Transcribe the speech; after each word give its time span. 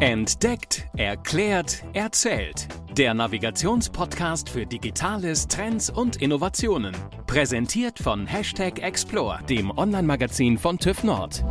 Entdeckt, 0.00 0.86
erklärt, 0.96 1.82
erzählt. 1.92 2.68
Der 2.96 3.14
Navigationspodcast 3.14 4.48
für 4.48 4.64
Digitales, 4.64 5.48
Trends 5.48 5.90
und 5.90 6.22
Innovationen. 6.22 6.94
Präsentiert 7.26 7.98
von 7.98 8.24
Hashtag 8.24 8.80
Explore, 8.80 9.40
dem 9.50 9.76
Online-Magazin 9.76 10.56
von 10.56 10.78
TÜV 10.78 11.02
Nord. 11.02 11.44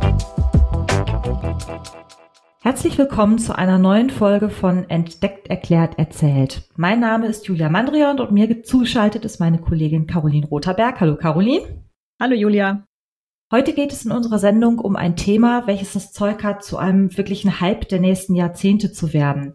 Herzlich 2.62 2.96
willkommen 2.96 3.38
zu 3.38 3.54
einer 3.54 3.76
neuen 3.76 4.08
Folge 4.08 4.48
von 4.48 4.88
Entdeckt, 4.88 5.48
erklärt, 5.48 5.98
erzählt. 5.98 6.70
Mein 6.74 7.00
Name 7.00 7.26
ist 7.26 7.46
Julia 7.48 7.68
Mandrion 7.68 8.18
und 8.18 8.32
mir 8.32 8.62
zugeschaltet 8.62 9.26
ist 9.26 9.40
meine 9.40 9.58
Kollegin 9.58 10.06
Caroline 10.06 10.46
Rotherberg. 10.46 10.98
Hallo 11.00 11.16
Caroline. 11.16 11.84
Hallo 12.18 12.34
Julia. 12.34 12.87
Heute 13.50 13.72
geht 13.72 13.94
es 13.94 14.04
in 14.04 14.12
unserer 14.12 14.38
Sendung 14.38 14.78
um 14.78 14.94
ein 14.94 15.16
Thema, 15.16 15.66
welches 15.66 15.94
das 15.94 16.12
Zeug 16.12 16.44
hat, 16.44 16.62
zu 16.62 16.76
einem 16.76 17.16
wirklichen 17.16 17.60
Hype 17.60 17.88
der 17.88 17.98
nächsten 17.98 18.34
Jahrzehnte 18.34 18.92
zu 18.92 19.14
werden. 19.14 19.54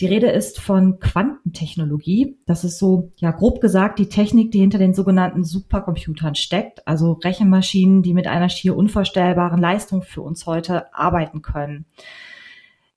Die 0.00 0.06
Rede 0.06 0.28
ist 0.30 0.58
von 0.58 0.98
Quantentechnologie. 0.98 2.38
Das 2.46 2.64
ist 2.64 2.80
so, 2.80 3.12
ja, 3.18 3.30
grob 3.30 3.60
gesagt, 3.60 4.00
die 4.00 4.08
Technik, 4.08 4.50
die 4.50 4.58
hinter 4.58 4.78
den 4.78 4.94
sogenannten 4.94 5.44
Supercomputern 5.44 6.34
steckt, 6.34 6.88
also 6.88 7.12
Rechenmaschinen, 7.12 8.02
die 8.02 8.14
mit 8.14 8.26
einer 8.26 8.48
schier 8.48 8.76
unvorstellbaren 8.76 9.60
Leistung 9.60 10.02
für 10.02 10.22
uns 10.22 10.46
heute 10.46 10.92
arbeiten 10.92 11.40
können. 11.40 11.84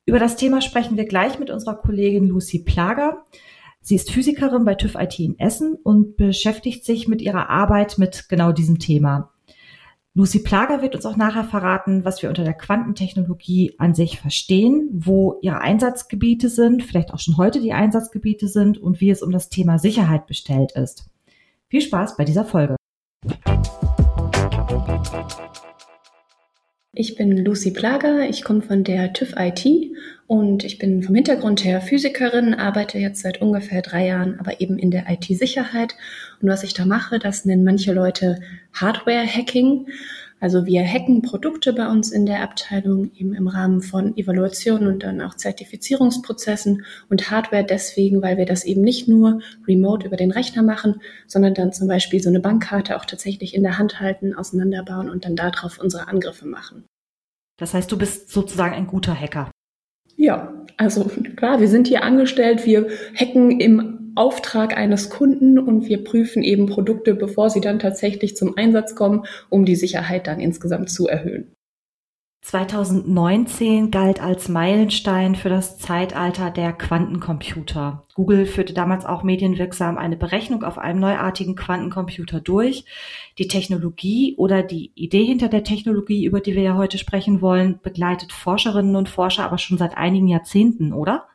Über 0.06 0.18
das 0.18 0.36
Thema 0.36 0.62
sprechen 0.62 0.98
wir 0.98 1.06
gleich 1.06 1.38
mit 1.38 1.52
unserer 1.52 1.76
Kollegin 1.76 2.28
Lucy 2.28 2.64
Plager. 2.64 3.24
Sie 3.82 3.94
ist 3.94 4.10
Physikerin 4.10 4.66
bei 4.66 4.74
TÜV 4.74 4.96
IT 4.96 5.20
in 5.20 5.38
Essen 5.38 5.76
und 5.84 6.18
beschäftigt 6.18 6.86
sich 6.86 7.08
mit 7.08 7.22
ihrer 7.22 7.52
Arbeit 7.52 8.00
mit 8.00 8.30
genau 8.30 8.52
diesem 8.52 8.80
Thema. 8.80 9.33
Lucy 10.16 10.44
Plager 10.44 10.84
wird 10.84 10.94
uns 10.94 11.08
auch 11.08 11.16
nachher 11.16 11.44
verraten, 11.44 12.06
was 12.06 12.22
wir 12.22 12.30
unter 12.30 12.44
der 12.44 12.54
Quantentechnologie 12.54 13.74
an 13.80 13.96
sich 13.96 14.20
verstehen, 14.20 14.88
wo 14.94 15.40
ihre 15.42 15.60
Einsatzgebiete 15.60 16.50
sind, 16.50 16.84
vielleicht 16.84 17.12
auch 17.12 17.20
schon 17.20 17.38
heute 17.38 17.60
die 17.60 17.74
Einsatzgebiete 17.74 18.48
sind 18.48 18.78
und 18.78 19.02
wie 19.02 19.10
es 19.10 19.24
um 19.24 19.32
das 19.32 19.50
Thema 19.50 19.80
Sicherheit 19.80 20.28
bestellt 20.28 20.74
ist. 20.74 21.10
Viel 21.68 21.82
Spaß 21.82 22.16
bei 22.16 22.26
dieser 22.26 22.46
Folge. 22.46 22.76
Ich 26.94 27.16
bin 27.16 27.36
Lucy 27.44 27.72
Plager, 27.72 28.30
ich 28.30 28.44
komme 28.44 28.62
von 28.62 28.84
der 28.84 29.14
TÜV 29.14 29.34
IT 29.36 29.66
und 30.28 30.64
ich 30.64 30.78
bin 30.78 31.04
vom 31.04 31.16
Hintergrund 31.16 31.64
her 31.64 31.82
Physikerin, 31.82 32.54
arbeite 32.54 32.98
jetzt 32.98 33.22
seit 33.22 33.42
ungefähr 33.42 33.82
drei 33.82 34.08
Jahren 34.08 34.40
aber 34.40 34.62
eben 34.62 34.80
in 34.80 34.90
der 34.90 35.10
IT-Sicherheit. 35.10 35.96
Und 36.42 36.50
was 36.50 36.64
ich 36.64 36.74
da 36.74 36.86
mache, 36.86 37.20
das 37.20 37.46
nennen 37.46 37.64
manche 37.64 37.94
Leute 37.94 38.40
Hardware-Hacking. 38.74 39.88
Also 40.40 40.66
wir 40.66 40.84
hacken 40.86 41.22
Produkte 41.22 41.72
bei 41.72 41.88
uns 41.88 42.12
in 42.12 42.26
der 42.26 42.42
Abteilung 42.42 43.12
eben 43.16 43.34
im 43.34 43.48
Rahmen 43.48 43.82
von 43.82 44.18
Evaluationen 44.18 44.88
und 44.90 45.04
dann 45.04 45.22
auch 45.22 45.36
Zertifizierungsprozessen 45.36 46.84
und 47.10 47.32
Hardware 47.32 47.64
deswegen, 47.64 48.22
weil 48.22 48.38
wir 48.38 48.46
das 48.46 48.66
eben 48.66 48.82
nicht 48.82 49.08
nur 49.08 49.40
remote 49.66 50.06
über 50.06 50.18
den 50.18 50.32
Rechner 50.32 50.62
machen, 50.62 51.02
sondern 51.28 51.54
dann 51.54 51.72
zum 51.72 51.88
Beispiel 51.88 52.22
so 52.22 52.28
eine 52.28 52.42
Bankkarte 52.42 52.98
auch 52.98 53.06
tatsächlich 53.06 53.56
in 53.56 53.64
der 53.64 53.78
Hand 53.78 54.02
halten, 54.02 54.34
auseinanderbauen 54.36 55.10
und 55.10 55.24
dann 55.24 55.38
darauf 55.38 55.80
unsere 55.80 56.10
Angriffe 56.10 56.46
machen. 56.46 56.84
Das 57.58 57.74
heißt, 57.74 57.90
du 57.90 57.98
bist 57.98 58.30
sozusagen 58.30 58.74
ein 58.74 58.88
guter 58.88 59.18
Hacker. 59.18 59.50
Ja, 60.24 60.54
also 60.78 61.12
klar, 61.36 61.60
wir 61.60 61.68
sind 61.68 61.86
hier 61.86 62.04
angestellt, 62.04 62.66
wir 62.66 62.88
hacken 63.14 63.60
im 63.60 64.14
Auftrag 64.16 64.78
eines 64.78 65.10
Kunden 65.10 65.60
und 65.60 65.90
wir 65.90 66.02
prüfen 66.02 66.44
eben 66.44 66.68
Produkte, 66.68 67.14
bevor 67.14 67.50
sie 67.50 67.60
dann 67.60 67.78
tatsächlich 67.78 68.38
zum 68.38 68.56
Einsatz 68.56 68.96
kommen, 68.96 69.26
um 69.50 69.66
die 69.66 69.76
Sicherheit 69.76 70.28
dann 70.28 70.40
insgesamt 70.40 70.90
zu 70.90 71.10
erhöhen. 71.10 71.52
2019 72.44 73.90
galt 73.90 74.22
als 74.22 74.50
Meilenstein 74.50 75.36
für 75.36 75.48
das 75.48 75.78
Zeitalter 75.78 76.52
der 76.52 76.74
Quantencomputer. 76.74 78.04
Google 78.16 78.46
führte 78.46 78.74
damals 78.74 79.06
auch 79.06 79.24
medienwirksam 79.24 79.98
eine 79.98 80.18
Berechnung 80.18 80.64
auf 80.64 80.78
einem 80.78 81.00
neuartigen 81.00 81.56
Quantencomputer 81.56 82.42
durch. 82.42 82.84
Die 83.38 83.48
Technologie 83.48 84.36
oder 84.38 84.62
die 84.62 84.92
Idee 84.94 85.24
hinter 85.24 85.48
der 85.48 85.64
Technologie, 85.64 86.26
über 86.26 86.42
die 86.42 86.54
wir 86.54 86.64
ja 86.64 86.76
heute 86.76 86.98
sprechen 86.98 87.42
wollen, 87.42 87.80
begleitet 87.82 88.34
Forscherinnen 88.34 88.98
und 88.98 89.08
Forscher 89.08 89.46
aber 89.46 89.58
schon 89.58 89.78
seit 89.78 89.98
einigen 89.98 90.28
Jahrzehnten, 90.28 90.92
oder? 90.92 91.28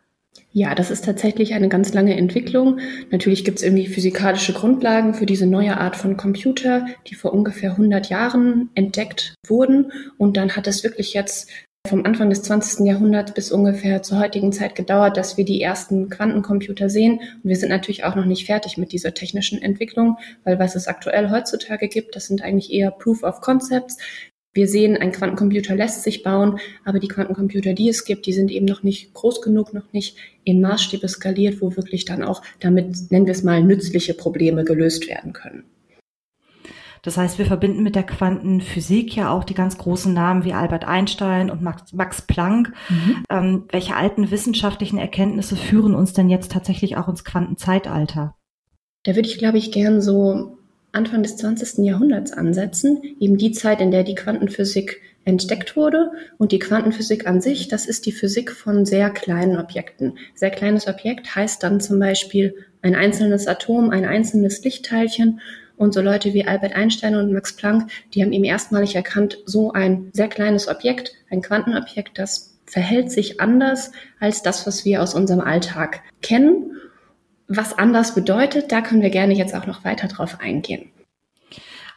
Ja, 0.53 0.75
das 0.75 0.91
ist 0.91 1.04
tatsächlich 1.04 1.54
eine 1.54 1.69
ganz 1.69 1.93
lange 1.93 2.16
Entwicklung. 2.16 2.78
Natürlich 3.10 3.44
gibt 3.44 3.59
es 3.59 3.65
irgendwie 3.65 3.87
physikalische 3.87 4.53
Grundlagen 4.53 5.15
für 5.15 5.26
diese 5.26 5.47
neue 5.47 5.76
Art 5.76 5.97
von 5.97 6.16
Computer, 6.16 6.87
die 7.06 7.15
vor 7.15 7.32
ungefähr 7.32 7.72
100 7.72 8.09
Jahren 8.09 8.71
entdeckt 8.75 9.34
wurden. 9.47 9.93
Und 10.16 10.37
dann 10.37 10.56
hat 10.56 10.66
es 10.66 10.82
wirklich 10.84 11.15
jetzt 11.15 11.50
vom 11.88 12.04
Anfang 12.04 12.28
des 12.31 12.43
20. 12.43 12.87
Jahrhunderts 12.87 13.32
bis 13.32 13.50
ungefähr 13.50 14.03
zur 14.03 14.19
heutigen 14.19 14.53
Zeit 14.53 14.75
gedauert, 14.75 15.16
dass 15.16 15.37
wir 15.37 15.44
die 15.44 15.60
ersten 15.60 16.09
Quantencomputer 16.10 16.91
sehen. 16.91 17.20
Und 17.43 17.44
wir 17.44 17.56
sind 17.56 17.70
natürlich 17.70 18.05
auch 18.05 18.15
noch 18.15 18.26
nicht 18.26 18.47
fertig 18.47 18.76
mit 18.76 18.93
dieser 18.93 19.15
technischen 19.15 19.60
Entwicklung, 19.60 20.19
weil 20.44 20.59
was 20.59 20.75
es 20.76 20.87
aktuell 20.87 21.31
heutzutage 21.31 21.88
gibt, 21.88 22.15
das 22.15 22.26
sind 22.26 22.43
eigentlich 22.43 22.72
eher 22.72 22.91
Proof 22.91 23.22
of 23.22 23.41
Concepts. 23.41 23.97
Wir 24.54 24.66
sehen, 24.66 24.97
ein 24.97 25.12
Quantencomputer 25.12 25.76
lässt 25.76 26.03
sich 26.03 26.22
bauen, 26.22 26.59
aber 26.84 26.98
die 26.98 27.09
Quantencomputer, 27.09 27.75
die 27.75 27.88
es 27.88 28.04
gibt, 28.04 28.26
die 28.26 28.32
sind 28.32 28.50
eben 28.50 28.66
noch 28.66 28.82
nicht 28.82 29.12
groß 29.14 29.42
genug, 29.42 29.75
noch 29.75 29.92
nicht 29.92 30.16
in 30.44 30.60
Maßstäbe 30.60 31.06
skaliert, 31.06 31.60
wo 31.60 31.76
wirklich 31.76 32.06
dann 32.06 32.22
auch 32.22 32.42
damit, 32.58 33.10
nennen 33.10 33.26
wir 33.26 33.32
es 33.32 33.42
mal, 33.42 33.62
nützliche 33.62 34.14
Probleme 34.14 34.64
gelöst 34.64 35.08
werden 35.08 35.32
können. 35.32 35.64
Das 37.03 37.16
heißt, 37.16 37.38
wir 37.38 37.47
verbinden 37.47 37.82
mit 37.82 37.94
der 37.94 38.03
Quantenphysik 38.03 39.14
ja 39.14 39.31
auch 39.31 39.44
die 39.44 39.54
ganz 39.54 39.78
großen 39.78 40.12
Namen 40.12 40.44
wie 40.44 40.53
Albert 40.53 40.84
Einstein 40.84 41.50
und 41.50 41.62
Max, 41.62 41.92
Max 41.92 42.22
Planck. 42.22 42.72
Mhm. 42.88 43.25
Ähm, 43.31 43.64
welche 43.70 43.94
alten 43.94 44.31
wissenschaftlichen 44.31 44.98
Erkenntnisse 44.98 45.56
führen 45.56 45.94
uns 45.94 46.12
denn 46.12 46.28
jetzt 46.28 46.50
tatsächlich 46.53 46.97
auch 46.97 47.08
ins 47.08 47.25
Quantenzeitalter? 47.25 48.34
Da 49.04 49.14
würde 49.14 49.28
ich, 49.28 49.38
glaube 49.38 49.58
ich, 49.58 49.70
gern 49.70 50.03
so 50.03 50.57
Anfang 50.93 51.22
des 51.22 51.37
20. 51.37 51.84
Jahrhunderts 51.84 52.32
ansetzen, 52.32 53.00
eben 53.21 53.37
die 53.37 53.53
Zeit, 53.53 53.81
in 53.81 53.91
der 53.91 54.04
die 54.04 54.15
Quantenphysik 54.15 55.00
entdeckt 55.25 55.76
wurde. 55.76 56.10
Und 56.38 56.53
die 56.53 56.59
Quantenphysik 56.59 57.26
an 57.26 57.41
sich, 57.41 57.69
das 57.69 57.87
ist 57.87 58.06
die 58.06 58.12
Physik 58.12 58.50
von 58.50 58.87
sehr 58.87 59.10
kleinen 59.10 59.59
Objekten. 59.59 60.19
Sehr 60.34 60.50
kleines 60.50 60.88
Objekt 60.88 61.34
heißt 61.34 61.62
dann 61.62 61.81
zum 61.81 61.99
Beispiel 61.99 62.54
ein 62.82 62.94
einzelnes 62.94 63.47
Atom, 63.47 63.91
ein 63.91 64.06
einzelnes 64.06 64.65
Lichtteilchen. 64.65 65.41
Und 65.76 65.94
so 65.94 66.00
Leute 66.00 66.32
wie 66.32 66.47
Albert 66.47 66.75
Einstein 66.75 67.15
und 67.15 67.32
Max 67.32 67.55
Planck, 67.55 67.91
die 68.15 68.22
haben 68.22 68.32
eben 68.32 68.44
erstmalig 68.44 68.97
erkannt, 68.97 69.38
so 69.44 69.72
ein 69.72 70.10
sehr 70.12 70.28
kleines 70.28 70.66
Objekt, 70.66 71.12
ein 71.31 71.43
Quantenobjekt, 71.43 72.19
das 72.19 72.59
verhält 72.66 73.12
sich 73.12 73.41
anders 73.41 73.93
als 74.19 74.43
das, 74.43 74.66
was 74.66 74.84
wir 74.84 75.03
aus 75.03 75.15
unserem 75.15 75.41
Alltag 75.41 76.00
kennen 76.20 76.78
was 77.48 77.76
anders 77.76 78.14
bedeutet, 78.14 78.70
da 78.70 78.82
können 78.82 79.03
wir 79.03 79.10
gerne 79.10 79.34
jetzt 79.34 79.54
auch 79.54 79.66
noch 79.66 79.84
weiter 79.84 80.06
drauf 80.09 80.38
eingehen. 80.41 80.91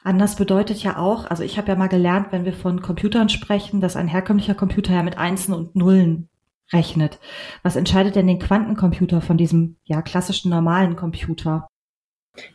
Anders 0.03 0.35
bedeutet 0.35 0.81
ja 0.81 0.97
auch, 0.97 1.25
also 1.25 1.44
ich 1.44 1.57
habe 1.57 1.67
ja 1.67 1.75
mal 1.75 1.88
gelernt, 1.88 2.28
wenn 2.31 2.45
wir 2.45 2.53
von 2.53 2.81
Computern 2.81 3.29
sprechen, 3.29 3.81
dass 3.81 3.95
ein 3.95 4.07
herkömmlicher 4.07 4.56
Computer 4.56 4.94
ja 4.94 5.03
mit 5.03 5.17
Einsen 5.17 5.53
und 5.53 5.75
Nullen 5.75 6.28
rechnet. 6.73 7.19
Was 7.61 7.75
entscheidet 7.75 8.16
denn 8.16 8.28
den 8.28 8.40
Quantencomputer 8.40 9.22
von 9.22 9.38
diesem 9.38 9.75
ja 9.84 10.01
klassischen 10.01 10.50
normalen 10.50 10.95
Computer? 10.95 11.67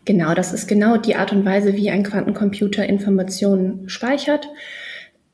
Genau, 0.05 0.35
das 0.35 0.53
ist 0.53 0.67
genau 0.67 0.97
die 0.97 1.17
Art 1.17 1.33
und 1.33 1.45
Weise, 1.45 1.75
wie 1.75 1.91
ein 1.91 2.03
Quantencomputer 2.03 2.87
Informationen 2.87 3.89
speichert. 3.89 4.49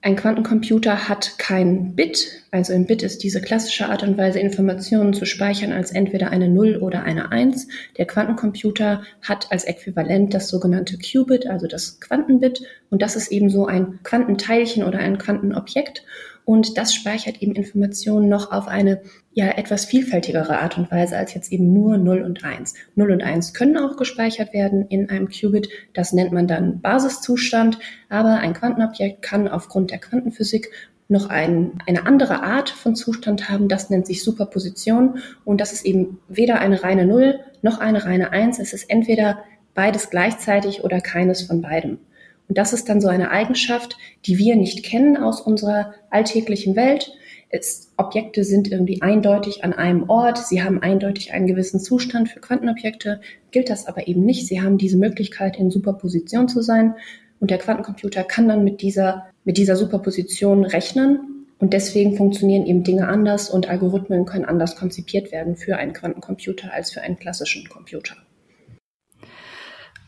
Ein 0.04 0.16
Quantencomputer 0.16 1.08
hat 1.08 1.38
kein 1.38 1.94
Bit, 1.94 2.42
also 2.50 2.72
im 2.72 2.86
Bit 2.86 3.04
ist 3.04 3.22
diese 3.22 3.40
klassische 3.40 3.88
Art 3.88 4.02
und 4.02 4.18
Weise, 4.18 4.40
Informationen 4.40 5.14
zu 5.14 5.26
speichern 5.26 5.70
als 5.70 5.92
entweder 5.92 6.30
eine 6.30 6.48
0 6.48 6.78
oder 6.78 7.04
eine 7.04 7.30
1. 7.30 7.68
Der 7.98 8.06
Quantencomputer 8.06 9.04
hat 9.22 9.52
als 9.52 9.62
Äquivalent 9.62 10.34
das 10.34 10.48
sogenannte 10.48 10.98
Qubit, 10.98 11.46
also 11.46 11.68
das 11.68 12.00
Quantenbit, 12.00 12.64
und 12.90 13.00
das 13.00 13.14
ist 13.14 13.30
eben 13.30 13.48
so 13.48 13.66
ein 13.66 14.00
Quantenteilchen 14.02 14.82
oder 14.82 14.98
ein 14.98 15.18
Quantenobjekt 15.18 16.04
und 16.44 16.76
das 16.76 16.94
speichert 16.94 17.40
eben 17.40 17.54
Informationen 17.54 18.28
noch 18.28 18.50
auf 18.50 18.66
eine 18.66 19.02
ja 19.32 19.46
etwas 19.50 19.84
vielfältigere 19.84 20.58
Art 20.58 20.76
und 20.76 20.90
Weise 20.90 21.16
als 21.16 21.34
jetzt 21.34 21.52
eben 21.52 21.72
nur 21.72 21.96
0 21.96 22.22
und 22.22 22.44
1. 22.44 22.74
0 22.96 23.12
und 23.12 23.22
1 23.22 23.54
können 23.54 23.78
auch 23.78 23.96
gespeichert 23.96 24.52
werden 24.52 24.86
in 24.88 25.08
einem 25.08 25.28
Qubit. 25.28 25.68
Das 25.94 26.12
nennt 26.12 26.32
man 26.32 26.48
dann 26.48 26.80
Basiszustand. 26.80 27.78
Aber 28.08 28.38
ein 28.38 28.52
Quantenobjekt 28.52 29.22
kann 29.22 29.48
aufgrund 29.48 29.90
der 29.90 29.98
Quantenphysik 29.98 30.70
noch 31.08 31.28
ein, 31.28 31.78
eine 31.86 32.06
andere 32.06 32.42
Art 32.42 32.70
von 32.70 32.94
Zustand 32.94 33.48
haben. 33.48 33.68
Das 33.68 33.90
nennt 33.90 34.06
sich 34.06 34.22
Superposition. 34.22 35.18
Und 35.44 35.60
das 35.60 35.72
ist 35.72 35.86
eben 35.86 36.18
weder 36.28 36.60
eine 36.60 36.82
reine 36.82 37.06
0 37.06 37.40
noch 37.62 37.78
eine 37.78 38.04
reine 38.04 38.32
1. 38.32 38.58
Es 38.58 38.72
ist 38.72 38.90
entweder 38.90 39.44
beides 39.74 40.10
gleichzeitig 40.10 40.84
oder 40.84 41.00
keines 41.00 41.42
von 41.42 41.62
beidem. 41.62 41.98
Und 42.48 42.58
das 42.58 42.72
ist 42.72 42.88
dann 42.88 43.00
so 43.00 43.08
eine 43.08 43.30
Eigenschaft, 43.30 43.96
die 44.26 44.38
wir 44.38 44.56
nicht 44.56 44.84
kennen 44.84 45.16
aus 45.16 45.40
unserer 45.40 45.94
alltäglichen 46.10 46.76
Welt. 46.76 47.12
Es, 47.48 47.92
Objekte 47.98 48.44
sind 48.44 48.70
irgendwie 48.70 49.02
eindeutig 49.02 49.62
an 49.62 49.72
einem 49.72 50.08
Ort, 50.08 50.38
sie 50.38 50.62
haben 50.62 50.82
eindeutig 50.82 51.32
einen 51.32 51.46
gewissen 51.46 51.80
Zustand. 51.80 52.30
Für 52.30 52.40
Quantenobjekte 52.40 53.20
gilt 53.50 53.68
das 53.68 53.86
aber 53.86 54.08
eben 54.08 54.24
nicht. 54.24 54.46
Sie 54.46 54.62
haben 54.62 54.78
diese 54.78 54.96
Möglichkeit, 54.96 55.58
in 55.58 55.70
Superposition 55.70 56.48
zu 56.48 56.62
sein. 56.62 56.94
Und 57.40 57.50
der 57.50 57.58
Quantencomputer 57.58 58.24
kann 58.24 58.48
dann 58.48 58.64
mit 58.64 58.82
dieser, 58.82 59.26
mit 59.44 59.56
dieser 59.56 59.76
Superposition 59.76 60.64
rechnen 60.64 61.46
Und 61.58 61.72
deswegen 61.72 62.16
funktionieren 62.16 62.66
eben 62.66 62.84
Dinge 62.84 63.08
anders 63.08 63.50
und 63.50 63.68
Algorithmen 63.68 64.26
können 64.26 64.44
anders 64.44 64.76
konzipiert 64.76 65.30
werden 65.30 65.56
für 65.56 65.76
einen 65.76 65.92
Quantencomputer 65.92 66.72
als 66.72 66.90
für 66.90 67.02
einen 67.02 67.18
klassischen 67.18 67.68
Computer. 67.68 68.16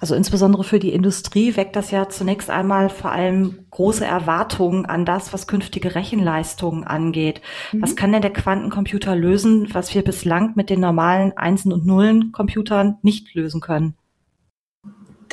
Also 0.04 0.16
insbesondere 0.16 0.64
für 0.64 0.78
die 0.78 0.92
Industrie 0.92 1.56
weckt 1.56 1.76
das 1.76 1.90
ja 1.90 2.10
zunächst 2.10 2.50
einmal 2.50 2.90
vor 2.90 3.10
allem 3.10 3.60
große 3.70 4.04
Erwartungen 4.04 4.84
an 4.84 5.06
das, 5.06 5.32
was 5.32 5.46
künftige 5.46 5.94
Rechenleistungen 5.94 6.84
angeht. 6.84 7.40
Mhm. 7.72 7.80
Was 7.80 7.96
kann 7.96 8.12
denn 8.12 8.20
der 8.20 8.34
Quantencomputer 8.34 9.16
lösen, 9.16 9.66
was 9.72 9.94
wir 9.94 10.04
bislang 10.04 10.52
mit 10.56 10.68
den 10.68 10.80
normalen 10.80 11.34
Einsen- 11.38 11.72
und 11.72 11.86
Nullen-Computern 11.86 12.98
nicht 13.00 13.34
lösen 13.34 13.62
können? 13.62 13.94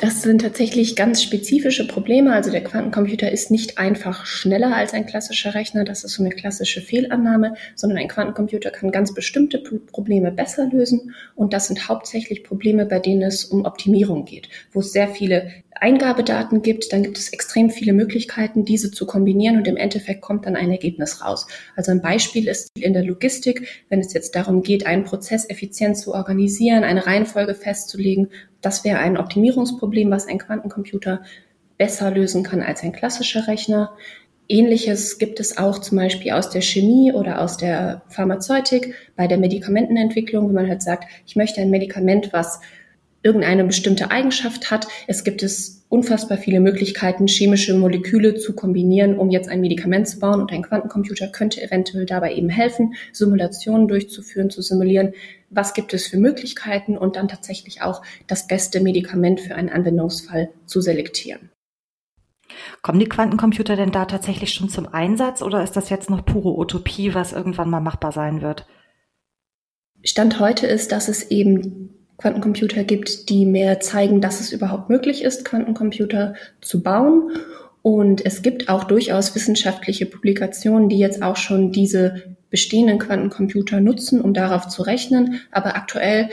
Das 0.02 0.20
sind 0.20 0.40
tatsächlich 0.40 0.96
ganz 0.96 1.22
spezifische 1.22 1.86
Probleme. 1.86 2.32
Also 2.32 2.50
der 2.50 2.64
Quantencomputer 2.64 3.30
ist 3.30 3.52
nicht 3.52 3.78
einfach 3.78 4.26
schneller 4.26 4.74
als 4.74 4.94
ein 4.94 5.06
klassischer 5.06 5.54
Rechner. 5.54 5.84
Das 5.84 6.02
ist 6.02 6.14
so 6.14 6.24
eine 6.24 6.34
klassische 6.34 6.80
Fehlannahme, 6.80 7.54
sondern 7.76 7.98
ein 7.98 8.08
Quantencomputer 8.08 8.72
kann 8.72 8.90
ganz 8.90 9.14
bestimmte 9.14 9.58
Probleme 9.58 10.32
besser 10.32 10.68
lösen. 10.68 11.14
Und 11.36 11.52
das 11.52 11.68
sind 11.68 11.88
hauptsächlich 11.88 12.42
Probleme, 12.42 12.84
bei 12.84 12.98
denen 12.98 13.22
es 13.22 13.44
um 13.44 13.64
Optimierung 13.64 14.24
geht, 14.24 14.48
wo 14.72 14.80
es 14.80 14.90
sehr 14.90 15.06
viele 15.06 15.52
Eingabedaten 15.80 16.62
gibt, 16.62 16.92
dann 16.92 17.02
gibt 17.02 17.18
es 17.18 17.32
extrem 17.32 17.70
viele 17.70 17.92
Möglichkeiten, 17.92 18.64
diese 18.64 18.90
zu 18.90 19.06
kombinieren 19.06 19.56
und 19.56 19.66
im 19.66 19.76
Endeffekt 19.76 20.20
kommt 20.20 20.46
dann 20.46 20.56
ein 20.56 20.70
Ergebnis 20.70 21.22
raus. 21.24 21.46
Also 21.76 21.90
ein 21.90 22.02
Beispiel 22.02 22.48
ist 22.48 22.70
in 22.76 22.92
der 22.92 23.04
Logistik, 23.04 23.84
wenn 23.88 24.00
es 24.00 24.12
jetzt 24.12 24.34
darum 24.36 24.62
geht, 24.62 24.86
einen 24.86 25.04
Prozess 25.04 25.48
effizient 25.48 25.96
zu 25.96 26.14
organisieren, 26.14 26.84
eine 26.84 27.06
Reihenfolge 27.06 27.54
festzulegen, 27.54 28.28
das 28.60 28.84
wäre 28.84 28.98
ein 28.98 29.16
Optimierungsproblem, 29.16 30.10
was 30.10 30.28
ein 30.28 30.38
Quantencomputer 30.38 31.22
besser 31.78 32.10
lösen 32.10 32.44
kann 32.44 32.62
als 32.62 32.82
ein 32.82 32.92
klassischer 32.92 33.48
Rechner. 33.48 33.92
Ähnliches 34.48 35.18
gibt 35.18 35.40
es 35.40 35.58
auch 35.58 35.78
zum 35.78 35.98
Beispiel 35.98 36.32
aus 36.32 36.50
der 36.50 36.60
Chemie 36.60 37.12
oder 37.12 37.40
aus 37.40 37.56
der 37.56 38.02
Pharmazeutik 38.08 38.94
bei 39.16 39.26
der 39.26 39.38
Medikamentenentwicklung, 39.38 40.48
wenn 40.48 40.54
man 40.54 40.68
halt 40.68 40.82
sagt, 40.82 41.04
ich 41.26 41.36
möchte 41.36 41.60
ein 41.60 41.70
Medikament, 41.70 42.32
was 42.32 42.60
irgendeine 43.22 43.64
bestimmte 43.64 44.10
Eigenschaft 44.10 44.70
hat. 44.70 44.88
Es 45.06 45.24
gibt 45.24 45.42
es 45.42 45.84
unfassbar 45.88 46.38
viele 46.38 46.60
Möglichkeiten, 46.60 47.26
chemische 47.26 47.74
Moleküle 47.74 48.34
zu 48.34 48.54
kombinieren, 48.54 49.18
um 49.18 49.30
jetzt 49.30 49.48
ein 49.48 49.60
Medikament 49.60 50.08
zu 50.08 50.18
bauen. 50.18 50.40
Und 50.40 50.52
ein 50.52 50.62
Quantencomputer 50.62 51.28
könnte 51.28 51.62
eventuell 51.62 52.06
dabei 52.06 52.34
eben 52.34 52.48
helfen, 52.48 52.94
Simulationen 53.12 53.88
durchzuführen, 53.88 54.50
zu 54.50 54.62
simulieren, 54.62 55.12
was 55.50 55.74
gibt 55.74 55.92
es 55.94 56.06
für 56.06 56.16
Möglichkeiten 56.16 56.96
und 56.96 57.16
dann 57.16 57.28
tatsächlich 57.28 57.82
auch 57.82 58.02
das 58.26 58.46
beste 58.46 58.80
Medikament 58.80 59.40
für 59.40 59.54
einen 59.54 59.68
Anwendungsfall 59.68 60.50
zu 60.66 60.80
selektieren. 60.80 61.50
Kommen 62.82 62.98
die 62.98 63.08
Quantencomputer 63.08 63.76
denn 63.76 63.92
da 63.92 64.04
tatsächlich 64.04 64.52
schon 64.52 64.68
zum 64.68 64.86
Einsatz 64.92 65.42
oder 65.42 65.62
ist 65.62 65.76
das 65.76 65.90
jetzt 65.90 66.10
noch 66.10 66.24
pure 66.24 66.56
Utopie, 66.58 67.14
was 67.14 67.32
irgendwann 67.32 67.70
mal 67.70 67.80
machbar 67.80 68.12
sein 68.12 68.42
wird? 68.42 68.66
Stand 70.04 70.40
heute 70.40 70.66
ist, 70.66 70.90
dass 70.90 71.08
es 71.08 71.30
eben 71.30 72.01
Quantencomputer 72.22 72.84
gibt, 72.84 73.28
die 73.28 73.44
mehr 73.44 73.80
zeigen, 73.80 74.20
dass 74.20 74.38
es 74.38 74.52
überhaupt 74.52 74.88
möglich 74.88 75.24
ist, 75.24 75.44
Quantencomputer 75.44 76.34
zu 76.60 76.80
bauen. 76.80 77.32
Und 77.82 78.24
es 78.24 78.42
gibt 78.42 78.68
auch 78.68 78.84
durchaus 78.84 79.34
wissenschaftliche 79.34 80.06
Publikationen, 80.06 80.88
die 80.88 80.98
jetzt 80.98 81.20
auch 81.20 81.34
schon 81.34 81.72
diese 81.72 82.36
bestehenden 82.48 83.00
Quantencomputer 83.00 83.80
nutzen, 83.80 84.20
um 84.20 84.34
darauf 84.34 84.68
zu 84.68 84.82
rechnen. 84.82 85.40
Aber 85.50 85.74
aktuell 85.74 86.28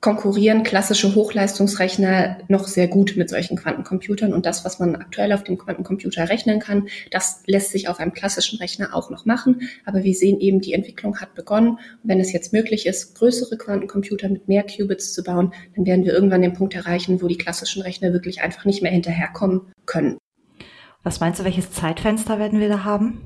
konkurrieren 0.00 0.62
klassische 0.62 1.14
Hochleistungsrechner 1.14 2.38
noch 2.48 2.66
sehr 2.66 2.88
gut 2.88 3.14
mit 3.16 3.28
solchen 3.28 3.56
Quantencomputern. 3.56 4.32
Und 4.32 4.46
das, 4.46 4.64
was 4.64 4.78
man 4.78 4.96
aktuell 4.96 5.32
auf 5.32 5.44
dem 5.44 5.58
Quantencomputer 5.58 6.28
rechnen 6.28 6.58
kann, 6.58 6.88
das 7.10 7.42
lässt 7.46 7.70
sich 7.70 7.88
auf 7.88 8.00
einem 8.00 8.14
klassischen 8.14 8.58
Rechner 8.58 8.94
auch 8.94 9.10
noch 9.10 9.26
machen. 9.26 9.68
Aber 9.84 10.02
wir 10.02 10.14
sehen 10.14 10.40
eben, 10.40 10.60
die 10.60 10.72
Entwicklung 10.72 11.20
hat 11.20 11.34
begonnen. 11.34 11.72
Und 11.72 11.78
wenn 12.02 12.20
es 12.20 12.32
jetzt 12.32 12.52
möglich 12.52 12.86
ist, 12.86 13.14
größere 13.14 13.58
Quantencomputer 13.58 14.30
mit 14.30 14.48
mehr 14.48 14.64
Qubits 14.64 15.12
zu 15.12 15.22
bauen, 15.22 15.52
dann 15.76 15.84
werden 15.84 16.04
wir 16.04 16.14
irgendwann 16.14 16.42
den 16.42 16.54
Punkt 16.54 16.74
erreichen, 16.74 17.20
wo 17.20 17.28
die 17.28 17.38
klassischen 17.38 17.82
Rechner 17.82 18.12
wirklich 18.12 18.40
einfach 18.40 18.64
nicht 18.64 18.82
mehr 18.82 18.92
hinterherkommen 18.92 19.72
können. 19.84 20.16
Was 21.02 21.20
meinst 21.20 21.40
du, 21.40 21.44
welches 21.44 21.72
Zeitfenster 21.72 22.38
werden 22.38 22.60
wir 22.60 22.68
da 22.68 22.84
haben? 22.84 23.22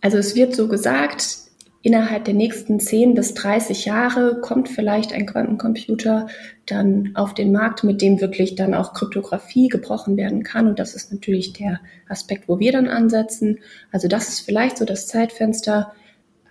Also 0.00 0.18
es 0.18 0.34
wird 0.34 0.54
so 0.54 0.68
gesagt, 0.68 1.45
innerhalb 1.86 2.24
der 2.24 2.34
nächsten 2.34 2.80
10 2.80 3.14
bis 3.14 3.32
30 3.34 3.84
Jahre 3.84 4.40
kommt 4.40 4.68
vielleicht 4.68 5.12
ein 5.12 5.24
Quantencomputer 5.24 6.26
dann 6.66 7.12
auf 7.14 7.32
den 7.32 7.52
Markt, 7.52 7.84
mit 7.84 8.02
dem 8.02 8.20
wirklich 8.20 8.56
dann 8.56 8.74
auch 8.74 8.92
Kryptographie 8.92 9.68
gebrochen 9.68 10.16
werden 10.16 10.42
kann. 10.42 10.66
Und 10.66 10.80
das 10.80 10.96
ist 10.96 11.12
natürlich 11.12 11.52
der 11.52 11.78
Aspekt, 12.08 12.48
wo 12.48 12.58
wir 12.58 12.72
dann 12.72 12.88
ansetzen. 12.88 13.60
Also 13.92 14.08
das 14.08 14.28
ist 14.28 14.40
vielleicht 14.40 14.78
so 14.78 14.84
das 14.84 15.06
Zeitfenster. 15.06 15.92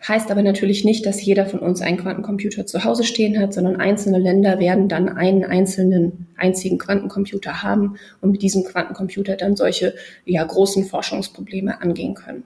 Heißt 0.08 0.32
aber 0.32 0.42
natürlich 0.42 0.86
nicht, 0.86 1.06
dass 1.06 1.22
jeder 1.22 1.46
von 1.46 1.60
uns 1.60 1.82
einen 1.82 1.98
Quantencomputer 1.98 2.66
zu 2.66 2.86
Hause 2.86 3.04
stehen 3.04 3.38
hat, 3.38 3.54
sondern 3.54 3.76
einzelne 3.76 4.20
Länder 4.20 4.58
werden 4.60 4.88
dann 4.88 5.10
einen 5.10 5.44
einzelnen 5.44 6.28
einzigen 6.38 6.78
Quantencomputer 6.78 7.62
haben 7.62 7.98
und 8.22 8.32
mit 8.32 8.42
diesem 8.42 8.64
Quantencomputer 8.64 9.36
dann 9.36 9.58
solche 9.58 9.96
ja, 10.24 10.46
großen 10.46 10.86
Forschungsprobleme 10.86 11.82
angehen 11.82 12.14
können. 12.14 12.44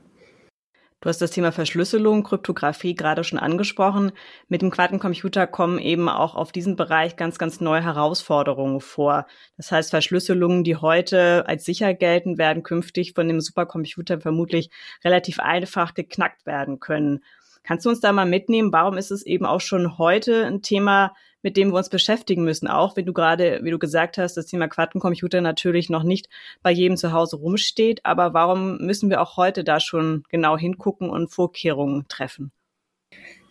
Du 1.01 1.07
hast 1.07 1.21
das 1.21 1.31
Thema 1.31 1.53
Verschlüsselung, 1.53 2.23
Kryptographie 2.23 2.93
gerade 2.93 3.23
schon 3.23 3.39
angesprochen. 3.39 4.11
Mit 4.49 4.61
dem 4.61 4.69
Quantencomputer 4.69 5.47
kommen 5.47 5.79
eben 5.79 6.09
auch 6.09 6.35
auf 6.35 6.51
diesen 6.51 6.75
Bereich 6.75 7.15
ganz, 7.15 7.37
ganz 7.37 7.61
neue 7.61 7.81
Herausforderungen 7.81 8.81
vor. 8.81 9.25
Das 9.55 9.71
heißt, 9.71 9.91
Verschlüsselungen, 9.91 10.65
die 10.65 10.75
heute 10.75 11.47
als 11.47 11.63
sicher 11.63 11.93
gelten, 11.93 12.37
werden 12.37 12.63
künftig 12.63 13.13
von 13.13 13.29
dem 13.29 13.39
Supercomputer 13.39 14.19
vermutlich 14.19 14.71
relativ 15.01 15.39
einfach 15.39 15.93
geknackt 15.93 16.45
werden 16.45 16.81
können. 16.81 17.23
Kannst 17.63 17.85
du 17.85 17.89
uns 17.89 18.01
da 18.01 18.11
mal 18.11 18.25
mitnehmen? 18.25 18.73
Warum 18.73 18.97
ist 18.97 19.11
es 19.11 19.25
eben 19.25 19.45
auch 19.45 19.61
schon 19.61 19.97
heute 19.97 20.47
ein 20.47 20.61
Thema, 20.61 21.13
mit 21.41 21.57
dem 21.57 21.69
wir 21.69 21.77
uns 21.77 21.89
beschäftigen 21.89 22.43
müssen? 22.43 22.67
Auch 22.67 22.95
wenn 22.95 23.05
du 23.05 23.13
gerade, 23.13 23.59
wie 23.63 23.71
du 23.71 23.79
gesagt 23.79 24.17
hast, 24.17 24.35
das 24.35 24.45
Thema 24.45 24.67
Quantencomputer 24.67 25.41
natürlich 25.41 25.89
noch 25.89 26.03
nicht 26.03 26.29
bei 26.61 26.71
jedem 26.71 26.97
zu 26.97 27.11
Hause 27.11 27.37
rumsteht. 27.37 28.05
Aber 28.05 28.33
warum 28.33 28.77
müssen 28.77 29.09
wir 29.09 29.21
auch 29.21 29.37
heute 29.37 29.63
da 29.63 29.79
schon 29.79 30.23
genau 30.29 30.57
hingucken 30.57 31.09
und 31.09 31.29
Vorkehrungen 31.29 32.05
treffen? 32.07 32.51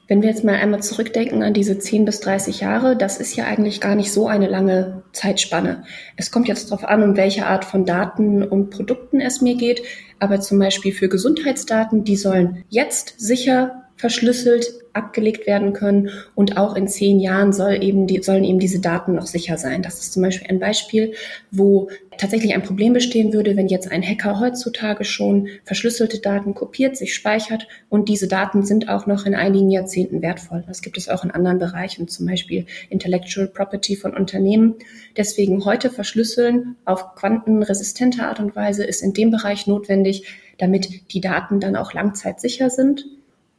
Wenn 0.08 0.22
wir 0.22 0.30
jetzt 0.30 0.42
mal 0.42 0.54
einmal 0.54 0.82
zurückdenken 0.82 1.42
an 1.42 1.52
diese 1.52 1.78
10 1.78 2.06
bis 2.06 2.20
30 2.20 2.60
Jahre, 2.60 2.96
das 2.96 3.18
ist 3.20 3.36
ja 3.36 3.44
eigentlich 3.44 3.78
gar 3.78 3.94
nicht 3.94 4.10
so 4.10 4.26
eine 4.26 4.48
lange 4.48 5.02
Zeitspanne. 5.12 5.84
Es 6.16 6.30
kommt 6.30 6.48
jetzt 6.48 6.70
darauf 6.70 6.88
an, 6.88 7.02
um 7.02 7.16
welche 7.18 7.46
Art 7.46 7.66
von 7.66 7.84
Daten 7.84 8.42
und 8.42 8.70
Produkten 8.70 9.20
es 9.20 9.42
mir 9.42 9.56
geht. 9.56 9.82
Aber 10.18 10.40
zum 10.40 10.58
Beispiel 10.58 10.92
für 10.92 11.10
Gesundheitsdaten, 11.10 12.04
die 12.04 12.16
sollen 12.16 12.64
jetzt 12.70 13.20
sicher 13.20 13.87
verschlüsselt 13.98 14.72
abgelegt 14.92 15.46
werden 15.46 15.72
können 15.72 16.10
und 16.34 16.56
auch 16.56 16.74
in 16.74 16.88
zehn 16.88 17.20
Jahren 17.20 17.52
soll 17.52 17.82
eben 17.82 18.06
die, 18.06 18.22
sollen 18.22 18.44
eben 18.44 18.58
diese 18.58 18.80
Daten 18.80 19.14
noch 19.14 19.26
sicher 19.26 19.58
sein. 19.58 19.82
Das 19.82 20.00
ist 20.00 20.12
zum 20.12 20.22
Beispiel 20.22 20.48
ein 20.48 20.60
Beispiel, 20.60 21.14
wo 21.50 21.88
tatsächlich 22.16 22.54
ein 22.54 22.62
Problem 22.62 22.92
bestehen 22.92 23.32
würde, 23.32 23.56
wenn 23.56 23.68
jetzt 23.68 23.90
ein 23.90 24.02
Hacker 24.02 24.40
heutzutage 24.40 25.04
schon 25.04 25.48
verschlüsselte 25.64 26.20
Daten 26.20 26.54
kopiert, 26.54 26.96
sich 26.96 27.14
speichert 27.14 27.66
und 27.88 28.08
diese 28.08 28.28
Daten 28.28 28.64
sind 28.64 28.88
auch 28.88 29.06
noch 29.06 29.26
in 29.26 29.34
einigen 29.34 29.70
Jahrzehnten 29.70 30.22
wertvoll. 30.22 30.64
Das 30.66 30.82
gibt 30.82 30.96
es 30.96 31.08
auch 31.08 31.24
in 31.24 31.30
anderen 31.30 31.58
Bereichen, 31.58 32.08
zum 32.08 32.26
Beispiel 32.26 32.66
Intellectual 32.90 33.48
Property 33.48 33.96
von 33.96 34.16
Unternehmen. 34.16 34.74
Deswegen 35.16 35.64
heute 35.64 35.90
verschlüsseln 35.90 36.76
auf 36.84 37.14
quantenresistente 37.14 38.22
Art 38.22 38.40
und 38.40 38.56
Weise 38.56 38.84
ist 38.84 39.02
in 39.02 39.12
dem 39.12 39.30
Bereich 39.30 39.66
notwendig, 39.66 40.24
damit 40.56 41.12
die 41.12 41.20
Daten 41.20 41.60
dann 41.60 41.76
auch 41.76 41.92
langzeitsicher 41.92 42.70
sind 42.70 43.06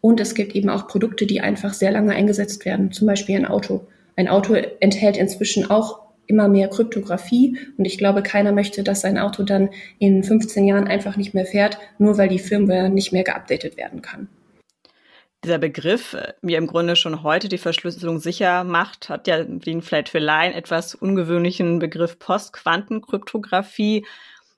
und 0.01 0.19
es 0.19 0.35
gibt 0.35 0.55
eben 0.55 0.69
auch 0.69 0.87
Produkte, 0.87 1.25
die 1.25 1.41
einfach 1.41 1.73
sehr 1.73 1.91
lange 1.91 2.13
eingesetzt 2.13 2.65
werden, 2.65 2.91
zum 2.91 3.07
Beispiel 3.07 3.35
ein 3.35 3.45
Auto. 3.45 3.87
Ein 4.15 4.27
Auto 4.27 4.53
enthält 4.53 5.17
inzwischen 5.17 5.69
auch 5.69 5.99
immer 6.27 6.47
mehr 6.47 6.69
Kryptographie 6.69 7.57
und 7.77 7.85
ich 7.85 7.97
glaube, 7.97 8.21
keiner 8.21 8.51
möchte, 8.51 8.83
dass 8.83 9.01
sein 9.01 9.17
Auto 9.17 9.43
dann 9.43 9.69
in 9.97 10.23
15 10.23 10.65
Jahren 10.65 10.87
einfach 10.87 11.17
nicht 11.17 11.33
mehr 11.33 11.45
fährt, 11.45 11.77
nur 11.97 12.17
weil 12.17 12.29
die 12.29 12.39
Firmware 12.39 12.89
nicht 12.89 13.11
mehr 13.11 13.23
geupdatet 13.23 13.77
werden 13.77 14.01
kann. 14.01 14.29
Dieser 15.43 15.57
Begriff, 15.57 16.17
wie 16.41 16.55
im 16.55 16.67
Grunde 16.67 16.97
schon 16.97 17.23
heute 17.23 17.47
die 17.47 17.57
Verschlüsselung 17.57 18.19
sicher 18.19 18.65
macht, 18.65 19.07
hat 19.07 19.25
ja 19.25 19.43
den 19.43 19.81
vielleicht 19.81 20.09
für 20.09 20.19
Laien 20.19 20.53
etwas 20.53 20.95
ungewöhnlichen 20.95 21.79
Begriff 21.79 22.19
Postquantenkryptographie. 22.19 24.05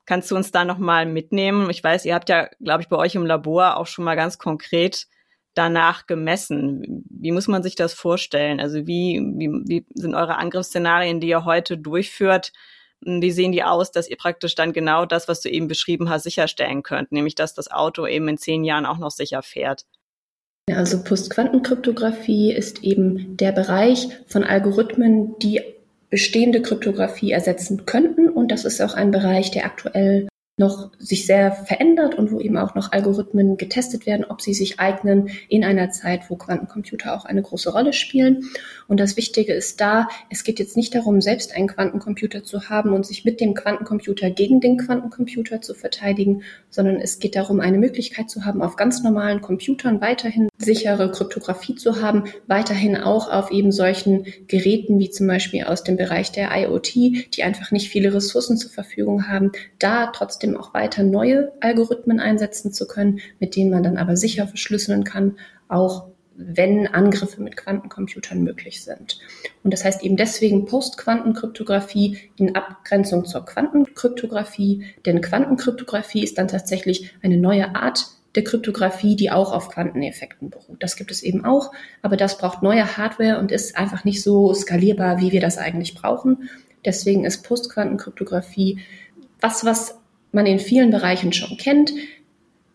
Kannst 0.08 0.32
du 0.32 0.36
uns 0.36 0.52
da 0.52 0.66
nochmal 0.66 1.06
mitnehmen? 1.06 1.70
Ich 1.70 1.84
weiß, 1.84 2.06
ihr 2.06 2.16
habt 2.16 2.30
ja, 2.30 2.50
glaube 2.60 2.82
ich, 2.82 2.90
bei 2.90 2.98
euch 2.98 3.14
im 3.14 3.28
Labor 3.28 3.78
auch 3.78 3.86
schon 3.86 4.04
mal 4.04 4.16
ganz 4.16 4.40
konkret 4.40 5.06
danach 5.54 6.08
gemessen? 6.08 7.04
Wie 7.10 7.32
muss 7.32 7.48
man 7.48 7.64
sich 7.64 7.76
das 7.76 7.94
vorstellen? 7.94 8.60
Also 8.60 8.88
wie, 8.88 9.22
wie, 9.36 9.50
wie 9.66 9.86
sind 9.94 10.16
eure 10.16 10.38
Angriffsszenarien, 10.38 11.20
die 11.20 11.28
ihr 11.28 11.46
heute 11.46 11.78
durchführt? 11.78 12.52
Wie 13.02 13.32
sehen 13.32 13.52
die 13.52 13.64
aus, 13.64 13.92
dass 13.92 14.10
ihr 14.10 14.18
praktisch 14.18 14.56
dann 14.56 14.74
genau 14.74 15.06
das, 15.06 15.28
was 15.28 15.42
du 15.42 15.50
eben 15.50 15.68
beschrieben 15.68 16.10
hast, 16.10 16.24
sicherstellen 16.24 16.84
könnt, 16.84 17.12
nämlich 17.12 17.36
dass 17.36 17.54
das 17.54 17.72
Auto 17.72 18.06
eben 18.06 18.28
in 18.28 18.38
zehn 18.38 18.64
Jahren 18.64 18.86
auch 18.86 19.00
noch 19.00 19.12
sicher 19.12 19.42
fährt? 19.42 19.86
Also 20.70 21.04
Postquantenkryptographie 21.04 22.54
ist 22.54 22.84
eben 22.84 23.36
der 23.38 23.52
Bereich 23.52 24.08
von 24.28 24.44
Algorithmen, 24.44 25.38
die 25.40 25.62
bestehende 26.10 26.62
Kryptographie 26.62 27.32
ersetzen 27.32 27.86
könnten. 27.86 28.30
Und 28.30 28.52
das 28.52 28.66
ist 28.66 28.82
auch 28.82 28.94
ein 28.94 29.12
Bereich, 29.12 29.50
der 29.52 29.66
aktuell 29.66 30.28
noch 30.62 30.92
sich 30.98 31.26
sehr 31.26 31.52
verändert 31.52 32.16
und 32.16 32.32
wo 32.32 32.40
eben 32.40 32.56
auch 32.56 32.76
noch 32.76 32.94
Algorithmen 32.94 33.58
getestet 33.58 34.06
werden, 34.06 34.26
ob 34.30 34.42
sie 34.42 34.54
sich 34.54 34.80
eignen 34.80 35.30
in 35.50 35.66
einer 35.66 35.90
Zeit, 35.90 36.30
wo 36.30 36.38
Quantencomputer 36.38 37.14
auch 37.14 37.26
eine 37.26 37.42
große 37.42 37.74
Rolle 37.74 37.92
spielen. 37.92 38.46
Und 38.88 39.00
das 39.00 39.18
Wichtige 39.18 39.54
ist 39.54 39.82
da, 39.82 40.08
es 40.30 40.44
geht 40.46 40.60
jetzt 40.60 40.78
nicht 40.78 40.96
darum, 40.96 41.20
selbst 41.20 41.56
einen 41.56 41.68
Quantencomputer 41.68 42.44
zu 42.44 42.70
haben 42.70 42.94
und 42.94 43.06
sich 43.06 43.26
mit 43.26 43.42
dem 43.42 43.56
Quantencomputer 43.56 44.30
gegen 44.30 44.62
den 44.62 44.78
Quantencomputer 44.78 45.62
zu 45.62 45.74
verteidigen, 45.74 46.44
sondern 46.70 47.02
es 47.02 47.20
geht 47.20 47.36
darum, 47.36 47.60
eine 47.60 47.78
Möglichkeit 47.78 48.30
zu 48.30 48.46
haben, 48.46 48.62
auf 48.62 48.76
ganz 48.78 49.04
normalen 49.04 49.42
Computern 49.42 50.00
weiterhin 50.00 50.51
sichere 50.64 51.12
Kryptographie 51.12 51.76
zu 51.76 52.02
haben, 52.02 52.26
weiterhin 52.48 52.96
auch 52.96 53.32
auf 53.32 53.52
eben 53.52 53.72
solchen 53.72 54.26
Geräten 54.48 55.00
wie 55.00 55.10
zum 55.10 55.28
Beispiel 55.28 55.64
aus 55.64 55.84
dem 55.84 55.98
Bereich 55.98 56.32
der 56.32 56.50
IoT, 56.56 56.96
die 56.96 57.44
einfach 57.44 57.72
nicht 57.72 57.90
viele 57.90 58.14
Ressourcen 58.14 58.58
zur 58.58 58.72
Verfügung 58.72 59.28
haben, 59.28 59.52
da 59.80 60.08
trotzdem 60.08 60.56
auch 60.56 60.74
weiter 60.74 61.04
neue 61.04 61.52
Algorithmen 61.60 62.20
einsetzen 62.20 62.72
zu 62.72 62.88
können, 62.88 63.20
mit 63.40 63.56
denen 63.56 63.72
man 63.72 63.84
dann 63.84 63.98
aber 63.98 64.16
sicher 64.16 64.48
verschlüsseln 64.48 65.04
kann, 65.04 65.38
auch 65.68 66.08
wenn 66.36 66.88
Angriffe 66.88 67.42
mit 67.42 67.58
Quantencomputern 67.58 68.42
möglich 68.44 68.84
sind. 68.84 69.20
Und 69.64 69.74
das 69.74 69.84
heißt 69.84 70.04
eben 70.04 70.18
deswegen 70.18 70.66
Postquantenkryptographie 70.66 72.18
in 72.38 72.56
Abgrenzung 72.56 73.26
zur 73.26 73.46
Quantenkryptographie, 73.46 74.86
denn 75.06 75.22
Quantenkryptographie 75.22 76.24
ist 76.24 76.38
dann 76.38 76.48
tatsächlich 76.48 77.14
eine 77.22 77.38
neue 77.38 77.76
Art 77.76 78.08
der 78.36 78.44
Kryptographie, 78.44 79.16
die 79.16 79.32
auch 79.32 79.52
auf 79.52 79.70
Quanteneffekten 79.70 80.50
beruht. 80.50 80.82
Das 80.82 80.96
gibt 80.96 81.12
es 81.12 81.22
eben 81.22 81.44
auch, 81.44 81.72
aber 82.02 82.18
das 82.18 82.38
braucht 82.38 82.64
neue 82.64 82.98
Hardware 82.98 83.40
und 83.40 83.52
ist 83.52 83.78
einfach 83.78 84.04
nicht 84.06 84.22
so 84.24 84.54
skalierbar, 84.54 85.20
wie 85.20 85.32
wir 85.32 85.42
das 85.42 85.58
eigentlich 85.58 85.96
brauchen. 85.96 86.50
Deswegen 86.86 87.26
ist 87.26 87.44
Postquantenkryptographie 87.44 88.80
was, 89.42 89.66
was 89.66 89.98
man 90.32 90.46
in 90.46 90.60
vielen 90.60 90.92
Bereichen 90.92 91.34
schon 91.34 91.58
kennt, 91.58 91.92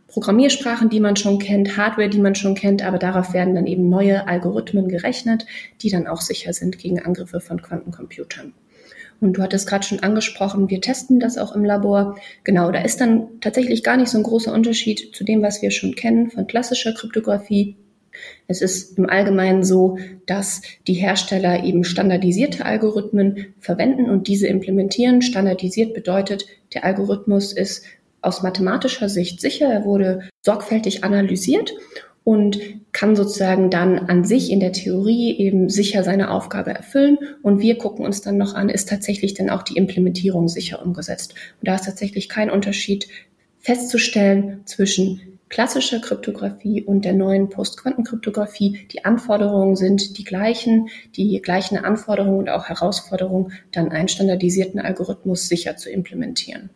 Programmiersprachen, 0.08 0.88
die 0.88 1.00
man 1.00 1.16
schon 1.16 1.38
kennt, 1.38 1.76
Hardware, 1.76 2.08
die 2.08 2.20
man 2.20 2.34
schon 2.34 2.54
kennt, 2.54 2.82
aber 2.82 2.98
darauf 2.98 3.32
werden 3.32 3.54
dann 3.54 3.66
eben 3.66 3.88
neue 3.88 4.26
Algorithmen 4.26 4.88
gerechnet, 4.88 5.46
die 5.82 5.90
dann 5.90 6.06
auch 6.06 6.20
sicher 6.20 6.52
sind 6.52 6.78
gegen 6.78 7.00
Angriffe 7.00 7.40
von 7.40 7.60
Quantencomputern. 7.60 8.54
Und 9.20 9.34
du 9.34 9.42
hattest 9.42 9.68
gerade 9.68 9.84
schon 9.84 10.00
angesprochen, 10.00 10.68
wir 10.68 10.80
testen 10.80 11.20
das 11.20 11.38
auch 11.38 11.54
im 11.54 11.64
Labor. 11.64 12.18
Genau, 12.44 12.70
da 12.70 12.80
ist 12.82 13.00
dann 13.00 13.40
tatsächlich 13.40 13.82
gar 13.82 13.96
nicht 13.96 14.08
so 14.08 14.18
ein 14.18 14.24
großer 14.24 14.52
Unterschied 14.52 15.14
zu 15.14 15.24
dem, 15.24 15.42
was 15.42 15.62
wir 15.62 15.70
schon 15.70 15.94
kennen 15.94 16.30
von 16.30 16.46
klassischer 16.46 16.92
Kryptographie. 16.92 17.76
Es 18.46 18.62
ist 18.62 18.98
im 18.98 19.08
Allgemeinen 19.08 19.64
so, 19.64 19.98
dass 20.26 20.62
die 20.86 20.94
Hersteller 20.94 21.64
eben 21.64 21.84
standardisierte 21.84 22.64
Algorithmen 22.64 23.54
verwenden 23.60 24.08
und 24.08 24.28
diese 24.28 24.46
implementieren. 24.46 25.22
Standardisiert 25.22 25.94
bedeutet, 25.94 26.46
der 26.72 26.84
Algorithmus 26.84 27.52
ist 27.52 27.84
aus 28.22 28.42
mathematischer 28.42 29.08
Sicht 29.08 29.40
sicher, 29.40 29.66
er 29.66 29.84
wurde 29.84 30.28
sorgfältig 30.42 31.04
analysiert 31.04 31.72
und 32.26 32.58
kann 32.90 33.14
sozusagen 33.14 33.70
dann 33.70 34.00
an 34.00 34.24
sich 34.24 34.50
in 34.50 34.58
der 34.58 34.72
Theorie 34.72 35.38
eben 35.38 35.68
sicher 35.68 36.02
seine 36.02 36.32
Aufgabe 36.32 36.74
erfüllen. 36.74 37.18
Und 37.40 37.60
wir 37.60 37.78
gucken 37.78 38.04
uns 38.04 38.20
dann 38.20 38.36
noch 38.36 38.56
an, 38.56 38.68
ist 38.68 38.88
tatsächlich 38.88 39.34
denn 39.34 39.48
auch 39.48 39.62
die 39.62 39.76
Implementierung 39.76 40.48
sicher 40.48 40.84
umgesetzt. 40.84 41.34
Und 41.60 41.68
da 41.68 41.76
ist 41.76 41.84
tatsächlich 41.84 42.28
kein 42.28 42.50
Unterschied 42.50 43.06
festzustellen 43.60 44.62
zwischen 44.64 45.38
klassischer 45.50 46.00
Kryptographie 46.00 46.82
und 46.82 47.04
der 47.04 47.12
neuen 47.12 47.48
Postquantenkryptographie. 47.48 48.88
Die 48.90 49.04
Anforderungen 49.04 49.76
sind 49.76 50.18
die 50.18 50.24
gleichen, 50.24 50.88
die 51.14 51.40
gleichen 51.40 51.78
Anforderungen 51.78 52.38
und 52.40 52.48
auch 52.48 52.64
Herausforderungen, 52.64 53.52
dann 53.70 53.92
einen 53.92 54.08
standardisierten 54.08 54.80
Algorithmus 54.80 55.46
sicher 55.46 55.76
zu 55.76 55.90
implementieren. 55.90 56.70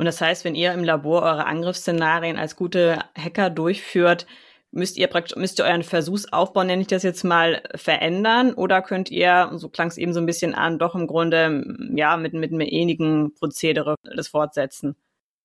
Und 0.00 0.06
das 0.06 0.22
heißt, 0.22 0.46
wenn 0.46 0.54
ihr 0.54 0.72
im 0.72 0.82
Labor 0.82 1.20
eure 1.20 1.44
Angriffsszenarien 1.44 2.38
als 2.38 2.56
gute 2.56 3.00
Hacker 3.14 3.50
durchführt, 3.50 4.26
müsst 4.70 4.96
ihr 4.96 5.08
praktisch, 5.08 5.36
müsst 5.36 5.58
ihr 5.58 5.66
euren 5.66 5.82
Versuchsaufbau, 5.82 6.64
nenne 6.64 6.80
ich 6.80 6.88
das 6.88 7.02
jetzt 7.02 7.22
mal, 7.22 7.60
verändern 7.74 8.54
oder 8.54 8.80
könnt 8.80 9.10
ihr, 9.10 9.50
so 9.56 9.68
klang 9.68 9.88
es 9.88 9.98
eben 9.98 10.14
so 10.14 10.20
ein 10.20 10.24
bisschen 10.24 10.54
an, 10.54 10.78
doch 10.78 10.94
im 10.94 11.06
Grunde, 11.06 11.66
ja, 11.94 12.16
mit, 12.16 12.32
mit 12.32 12.50
einem 12.50 12.62
ähnlichen 12.62 13.34
Prozedere 13.34 13.96
das 14.16 14.28
fortsetzen? 14.28 14.96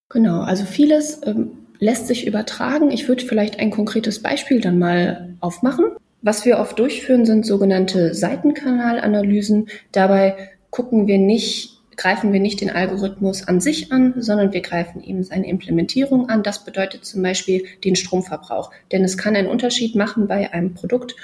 Genau, 0.07 0.39
also 0.39 0.63
vieles 0.63 1.19
ähm, 1.27 1.51
lässt 1.79 2.07
sich 2.07 2.25
übertragen. 2.25 2.91
Ich 2.91 3.09
würde 3.09 3.25
vielleicht 3.25 3.59
ein 3.59 3.71
konkretes 3.71 4.21
Beispiel 4.21 4.61
dann 4.61 4.79
mal 4.79 5.35
aufmachen. 5.41 5.97
Was 6.21 6.45
wir 6.45 6.59
oft 6.59 6.79
durchführen, 6.79 7.25
sind 7.25 7.45
sogenannte 7.45 8.13
Seitenkanalanalysen. 8.13 9.67
Dabei 9.91 10.37
gucken 10.69 11.07
wir 11.07 11.17
nicht 11.17 11.74
greifen 11.97 12.33
wir 12.33 12.39
nicht 12.39 12.61
den 12.61 12.69
Algorithmus 12.69 13.47
an 13.47 13.61
sich 13.61 13.91
an, 13.91 14.15
sondern 14.17 14.53
wir 14.53 14.61
greifen 14.61 15.03
eben 15.03 15.23
seine 15.23 15.47
Implementierung 15.47 16.29
an. 16.29 16.43
Das 16.43 16.63
bedeutet 16.65 17.05
zum 17.05 17.21
Beispiel 17.21 17.65
den 17.83 17.95
Stromverbrauch. 17.95 18.71
Denn 18.91 19.03
es 19.03 19.17
kann 19.17 19.35
einen 19.35 19.47
Unterschied 19.47 19.95
machen 19.95 20.27
bei 20.27 20.53
einem 20.53 20.73
Produkt, 20.73 21.15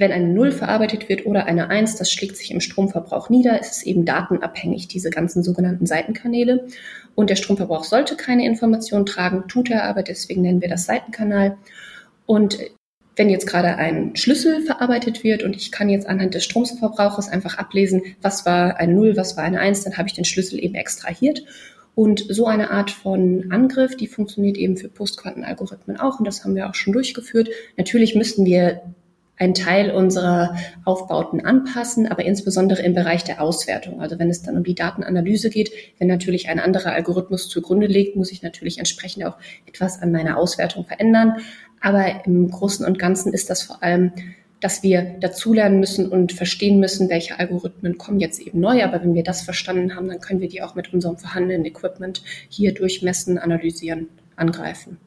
wenn 0.00 0.12
eine 0.12 0.28
Null 0.28 0.50
verarbeitet 0.50 1.10
wird 1.10 1.26
oder 1.26 1.44
eine 1.44 1.68
Eins, 1.68 1.96
das 1.96 2.10
schlägt 2.10 2.36
sich 2.36 2.50
im 2.50 2.60
Stromverbrauch 2.60 3.28
nieder. 3.28 3.60
Es 3.60 3.76
ist 3.76 3.82
eben 3.86 4.06
datenabhängig, 4.06 4.88
diese 4.88 5.10
ganzen 5.10 5.42
sogenannten 5.42 5.84
Seitenkanäle. 5.84 6.66
Und 7.14 7.28
der 7.28 7.36
Stromverbrauch 7.36 7.84
sollte 7.84 8.16
keine 8.16 8.46
Information 8.46 9.04
tragen, 9.04 9.44
tut 9.46 9.70
er 9.70 9.84
aber, 9.84 10.02
deswegen 10.02 10.40
nennen 10.40 10.62
wir 10.62 10.70
das 10.70 10.86
Seitenkanal. 10.86 11.58
Und 12.24 12.58
wenn 13.20 13.28
jetzt 13.28 13.46
gerade 13.46 13.76
ein 13.76 14.16
Schlüssel 14.16 14.62
verarbeitet 14.62 15.22
wird 15.24 15.42
und 15.42 15.54
ich 15.54 15.70
kann 15.70 15.90
jetzt 15.90 16.06
anhand 16.06 16.32
des 16.32 16.42
Stromverbrauches 16.42 17.28
einfach 17.28 17.58
ablesen, 17.58 18.00
was 18.22 18.46
war 18.46 18.78
eine 18.78 18.94
Null, 18.94 19.14
was 19.14 19.36
war 19.36 19.44
eine 19.44 19.60
Eins, 19.60 19.84
dann 19.84 19.98
habe 19.98 20.08
ich 20.08 20.14
den 20.14 20.24
Schlüssel 20.24 20.58
eben 20.58 20.74
extrahiert. 20.74 21.44
Und 21.94 22.24
so 22.30 22.46
eine 22.46 22.70
Art 22.70 22.90
von 22.90 23.48
Angriff, 23.50 23.94
die 23.94 24.06
funktioniert 24.06 24.56
eben 24.56 24.78
für 24.78 24.88
Postquantenalgorithmen 24.88 26.00
auch 26.00 26.18
und 26.18 26.24
das 26.24 26.44
haben 26.44 26.54
wir 26.54 26.70
auch 26.70 26.74
schon 26.74 26.94
durchgeführt. 26.94 27.50
Natürlich 27.76 28.14
müssten 28.14 28.46
wir 28.46 28.80
einen 29.36 29.52
Teil 29.54 29.90
unserer 29.90 30.56
Aufbauten 30.86 31.44
anpassen, 31.44 32.06
aber 32.06 32.24
insbesondere 32.24 32.82
im 32.82 32.94
Bereich 32.94 33.24
der 33.24 33.42
Auswertung. 33.42 34.00
Also 34.00 34.18
wenn 34.18 34.30
es 34.30 34.42
dann 34.42 34.56
um 34.56 34.64
die 34.64 34.74
Datenanalyse 34.74 35.50
geht, 35.50 35.72
wenn 35.98 36.08
natürlich 36.08 36.48
ein 36.48 36.58
anderer 36.58 36.92
Algorithmus 36.92 37.48
zugrunde 37.50 37.86
liegt, 37.86 38.16
muss 38.16 38.32
ich 38.32 38.42
natürlich 38.42 38.78
entsprechend 38.78 39.24
auch 39.24 39.36
etwas 39.66 40.00
an 40.00 40.10
meiner 40.10 40.38
Auswertung 40.38 40.86
verändern. 40.86 41.36
Aber 41.80 42.24
im 42.26 42.50
Großen 42.50 42.84
und 42.84 42.98
Ganzen 42.98 43.32
ist 43.32 43.50
das 43.50 43.62
vor 43.62 43.82
allem, 43.82 44.12
dass 44.60 44.82
wir 44.82 45.16
dazulernen 45.20 45.80
müssen 45.80 46.08
und 46.08 46.32
verstehen 46.32 46.80
müssen, 46.80 47.08
welche 47.08 47.38
Algorithmen 47.38 47.96
kommen 47.96 48.20
jetzt 48.20 48.40
eben 48.40 48.60
neu. 48.60 48.84
Aber 48.84 49.02
wenn 49.02 49.14
wir 49.14 49.24
das 49.24 49.42
verstanden 49.42 49.96
haben, 49.96 50.08
dann 50.08 50.20
können 50.20 50.40
wir 50.40 50.48
die 50.48 50.62
auch 50.62 50.74
mit 50.74 50.92
unserem 50.92 51.16
vorhandenen 51.16 51.64
Equipment 51.64 52.22
hier 52.48 52.74
durchmessen, 52.74 53.38
analysieren, 53.38 54.08
angreifen. 54.36 54.98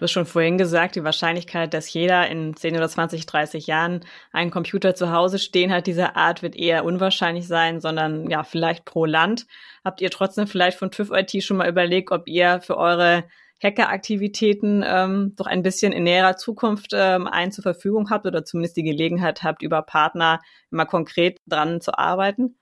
Du 0.00 0.04
hast 0.04 0.12
schon 0.12 0.24
vorhin 0.24 0.56
gesagt, 0.56 0.96
die 0.96 1.04
Wahrscheinlichkeit, 1.04 1.74
dass 1.74 1.92
jeder 1.92 2.26
in 2.30 2.56
10 2.56 2.74
oder 2.74 2.88
20, 2.88 3.26
30 3.26 3.66
Jahren 3.66 4.00
einen 4.32 4.50
Computer 4.50 4.94
zu 4.94 5.12
Hause 5.12 5.38
stehen 5.38 5.70
hat, 5.70 5.86
dieser 5.86 6.16
Art 6.16 6.42
wird 6.42 6.56
eher 6.56 6.86
unwahrscheinlich 6.86 7.46
sein, 7.46 7.82
sondern 7.82 8.30
ja, 8.30 8.42
vielleicht 8.42 8.86
pro 8.86 9.04
Land. 9.04 9.46
Habt 9.84 10.00
ihr 10.00 10.10
trotzdem 10.10 10.46
vielleicht 10.46 10.78
von 10.78 10.90
TÜV 10.90 11.10
IT 11.10 11.44
schon 11.44 11.58
mal 11.58 11.68
überlegt, 11.68 12.12
ob 12.12 12.28
ihr 12.28 12.62
für 12.62 12.78
eure 12.78 13.24
Hackeraktivitäten 13.62 14.84
ähm, 14.86 15.34
doch 15.36 15.46
ein 15.46 15.62
bisschen 15.62 15.92
in 15.92 16.04
näherer 16.04 16.36
Zukunft 16.36 16.92
ähm, 16.94 17.26
einen 17.26 17.52
zur 17.52 17.62
Verfügung 17.62 18.10
habt 18.10 18.26
oder 18.26 18.44
zumindest 18.44 18.76
die 18.76 18.82
Gelegenheit 18.82 19.42
habt, 19.42 19.62
über 19.62 19.82
Partner 19.82 20.40
immer 20.70 20.86
konkret 20.86 21.38
dran 21.46 21.80
zu 21.80 21.98
arbeiten? 21.98 22.56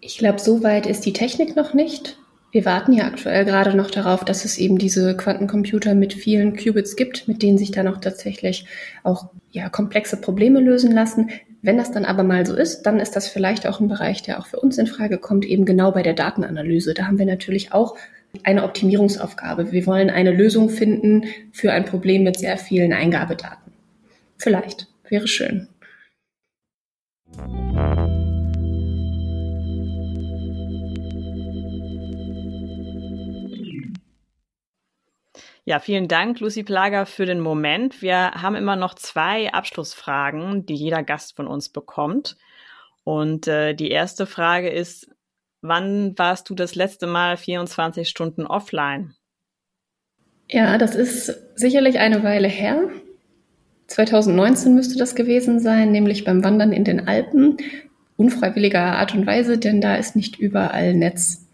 Ich 0.00 0.18
glaube, 0.18 0.38
so 0.38 0.62
weit 0.62 0.86
ist 0.86 1.04
die 1.06 1.12
Technik 1.12 1.56
noch 1.56 1.74
nicht. 1.74 2.18
Wir 2.50 2.64
warten 2.64 2.92
ja 2.94 3.04
aktuell 3.04 3.44
gerade 3.44 3.76
noch 3.76 3.90
darauf, 3.90 4.24
dass 4.24 4.46
es 4.46 4.56
eben 4.56 4.78
diese 4.78 5.16
Quantencomputer 5.16 5.94
mit 5.94 6.14
vielen 6.14 6.56
Qubits 6.56 6.96
gibt, 6.96 7.28
mit 7.28 7.42
denen 7.42 7.58
sich 7.58 7.72
dann 7.72 7.88
auch 7.88 7.98
tatsächlich 7.98 8.64
auch 9.02 9.30
ja, 9.50 9.68
komplexe 9.68 10.18
Probleme 10.18 10.60
lösen 10.60 10.92
lassen. 10.92 11.30
Wenn 11.60 11.76
das 11.76 11.92
dann 11.92 12.06
aber 12.06 12.22
mal 12.22 12.46
so 12.46 12.54
ist, 12.54 12.82
dann 12.82 13.00
ist 13.00 13.16
das 13.16 13.28
vielleicht 13.28 13.66
auch 13.66 13.80
ein 13.80 13.88
Bereich, 13.88 14.22
der 14.22 14.38
auch 14.38 14.46
für 14.46 14.60
uns 14.60 14.78
in 14.78 14.86
Frage 14.86 15.18
kommt, 15.18 15.44
eben 15.44 15.66
genau 15.66 15.92
bei 15.92 16.02
der 16.02 16.14
Datenanalyse. 16.14 16.94
Da 16.94 17.06
haben 17.06 17.18
wir 17.18 17.26
natürlich 17.26 17.72
auch 17.72 17.96
eine 18.44 18.64
Optimierungsaufgabe. 18.64 19.72
Wir 19.72 19.86
wollen 19.86 20.10
eine 20.10 20.30
Lösung 20.30 20.70
finden 20.70 21.24
für 21.52 21.72
ein 21.72 21.84
Problem 21.84 22.24
mit 22.24 22.38
sehr 22.38 22.58
vielen 22.58 22.92
Eingabedaten. 22.92 23.72
Vielleicht. 24.36 24.88
Wäre 25.08 25.26
schön. 25.26 25.68
Ja, 35.64 35.80
vielen 35.80 36.08
Dank, 36.08 36.40
Lucy 36.40 36.62
Plager, 36.62 37.04
für 37.04 37.26
den 37.26 37.40
Moment. 37.40 38.00
Wir 38.00 38.30
haben 38.30 38.54
immer 38.54 38.74
noch 38.74 38.94
zwei 38.94 39.52
Abschlussfragen, 39.52 40.64
die 40.64 40.74
jeder 40.74 41.02
Gast 41.02 41.36
von 41.36 41.46
uns 41.46 41.68
bekommt. 41.68 42.38
Und 43.04 43.48
äh, 43.48 43.74
die 43.74 43.90
erste 43.90 44.24
Frage 44.24 44.70
ist, 44.70 45.10
Wann 45.60 46.16
warst 46.16 46.48
du 46.50 46.54
das 46.54 46.74
letzte 46.74 47.06
Mal 47.06 47.36
24 47.36 48.08
Stunden 48.08 48.46
offline? 48.46 49.14
Ja, 50.48 50.78
das 50.78 50.94
ist 50.94 51.36
sicherlich 51.56 51.98
eine 51.98 52.22
Weile 52.22 52.48
her. 52.48 52.88
2019 53.88 54.74
müsste 54.74 54.98
das 54.98 55.14
gewesen 55.14 55.60
sein, 55.60 55.92
nämlich 55.92 56.24
beim 56.24 56.44
Wandern 56.44 56.72
in 56.72 56.84
den 56.84 57.08
Alpen. 57.08 57.56
Unfreiwilliger 58.16 58.80
Art 58.80 59.14
und 59.14 59.26
Weise, 59.26 59.58
denn 59.58 59.80
da 59.80 59.96
ist 59.96 60.16
nicht 60.16 60.38
überall 60.38 60.94
Netz. 60.94 61.46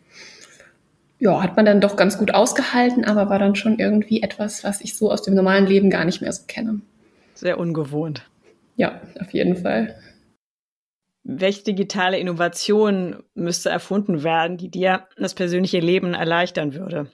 ja, 1.18 1.42
hat 1.42 1.56
man 1.56 1.64
dann 1.64 1.80
doch 1.80 1.96
ganz 1.96 2.18
gut 2.18 2.34
ausgehalten, 2.34 3.04
aber 3.04 3.30
war 3.30 3.38
dann 3.38 3.54
schon 3.54 3.78
irgendwie 3.78 4.22
etwas, 4.22 4.64
was 4.64 4.80
ich 4.80 4.96
so 4.96 5.10
aus 5.10 5.22
dem 5.22 5.34
normalen 5.34 5.66
Leben 5.66 5.90
gar 5.90 6.04
nicht 6.04 6.20
mehr 6.20 6.32
so 6.32 6.42
kenne. 6.46 6.80
Sehr 7.34 7.58
ungewohnt. 7.58 8.28
Ja, 8.76 9.00
auf 9.20 9.32
jeden 9.32 9.56
Fall. 9.56 9.94
Welche 11.24 11.64
digitale 11.64 12.18
Innovation 12.18 13.22
müsste 13.34 13.70
erfunden 13.70 14.22
werden, 14.22 14.58
die 14.58 14.70
dir 14.70 15.08
das 15.16 15.34
persönliche 15.34 15.80
Leben 15.80 16.12
erleichtern 16.14 16.74
würde? 16.74 17.10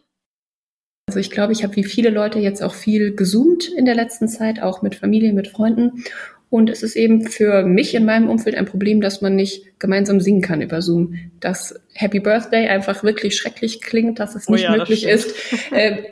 Also 1.08 1.18
ich 1.18 1.30
glaube, 1.30 1.52
ich 1.52 1.64
habe 1.64 1.74
wie 1.76 1.84
viele 1.84 2.10
Leute 2.10 2.38
jetzt 2.38 2.62
auch 2.62 2.74
viel 2.74 3.14
gesoomt 3.14 3.68
in 3.68 3.84
der 3.84 3.94
letzten 3.94 4.28
Zeit, 4.28 4.62
auch 4.62 4.82
mit 4.82 4.94
Familie, 4.94 5.32
mit 5.32 5.48
Freunden. 5.48 6.04
Und 6.50 6.68
es 6.68 6.82
ist 6.82 6.96
eben 6.96 7.28
für 7.28 7.64
mich 7.64 7.94
in 7.94 8.04
meinem 8.04 8.28
Umfeld 8.28 8.56
ein 8.56 8.66
Problem, 8.66 9.00
dass 9.00 9.20
man 9.20 9.36
nicht 9.36 9.78
gemeinsam 9.78 10.20
singen 10.20 10.40
kann 10.40 10.60
über 10.60 10.82
Zoom. 10.82 11.14
Dass 11.38 11.80
Happy 11.94 12.18
Birthday 12.18 12.66
einfach 12.66 13.04
wirklich 13.04 13.36
schrecklich 13.36 13.80
klingt, 13.80 14.18
dass 14.18 14.34
es 14.34 14.48
oh 14.48 14.52
nicht 14.52 14.64
ja, 14.64 14.76
möglich 14.76 15.06
ist. 15.06 15.34
Äh, 15.70 16.10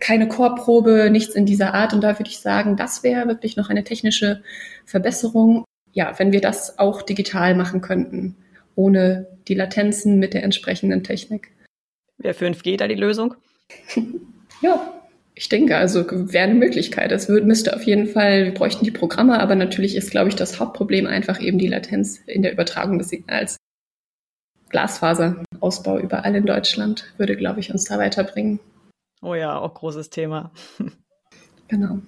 keine 0.00 0.28
Chorprobe, 0.28 1.08
nichts 1.10 1.34
in 1.34 1.46
dieser 1.46 1.74
Art. 1.74 1.94
Und 1.94 2.02
da 2.02 2.18
würde 2.18 2.30
ich 2.30 2.38
sagen, 2.38 2.76
das 2.76 3.02
wäre 3.02 3.28
wirklich 3.28 3.56
noch 3.56 3.70
eine 3.70 3.84
technische 3.84 4.42
Verbesserung. 4.84 5.64
Ja, 5.96 6.12
wenn 6.18 6.30
wir 6.30 6.42
das 6.42 6.78
auch 6.78 7.00
digital 7.00 7.54
machen 7.54 7.80
könnten, 7.80 8.36
ohne 8.74 9.28
die 9.48 9.54
Latenzen 9.54 10.18
mit 10.18 10.34
der 10.34 10.42
entsprechenden 10.42 11.02
Technik. 11.02 11.52
Wäre 12.18 12.34
5G 12.34 12.76
da 12.76 12.86
die 12.86 12.94
Lösung? 12.94 13.34
ja, 14.60 14.92
ich 15.34 15.48
denke, 15.48 15.74
also 15.78 16.04
wäre 16.06 16.44
eine 16.44 16.54
Möglichkeit. 16.54 17.12
Es 17.12 17.30
würde, 17.30 17.46
müsste 17.46 17.74
auf 17.74 17.82
jeden 17.84 18.08
Fall, 18.08 18.44
wir 18.44 18.52
bräuchten 18.52 18.84
die 18.84 18.90
Programme, 18.90 19.40
aber 19.40 19.54
natürlich 19.54 19.96
ist, 19.96 20.10
glaube 20.10 20.28
ich, 20.28 20.36
das 20.36 20.60
Hauptproblem 20.60 21.06
einfach 21.06 21.40
eben 21.40 21.56
die 21.56 21.68
Latenz 21.68 22.20
in 22.26 22.42
der 22.42 22.52
Übertragung 22.52 22.98
des 22.98 23.08
Signals. 23.08 23.56
Glasfaserausbau 24.68 25.98
überall 25.98 26.36
in 26.36 26.44
Deutschland 26.44 27.10
würde, 27.16 27.36
glaube 27.36 27.60
ich, 27.60 27.72
uns 27.72 27.84
da 27.84 27.96
weiterbringen. 27.96 28.60
Oh 29.22 29.34
ja, 29.34 29.58
auch 29.58 29.72
großes 29.72 30.10
Thema. 30.10 30.52
Genau. 31.68 31.98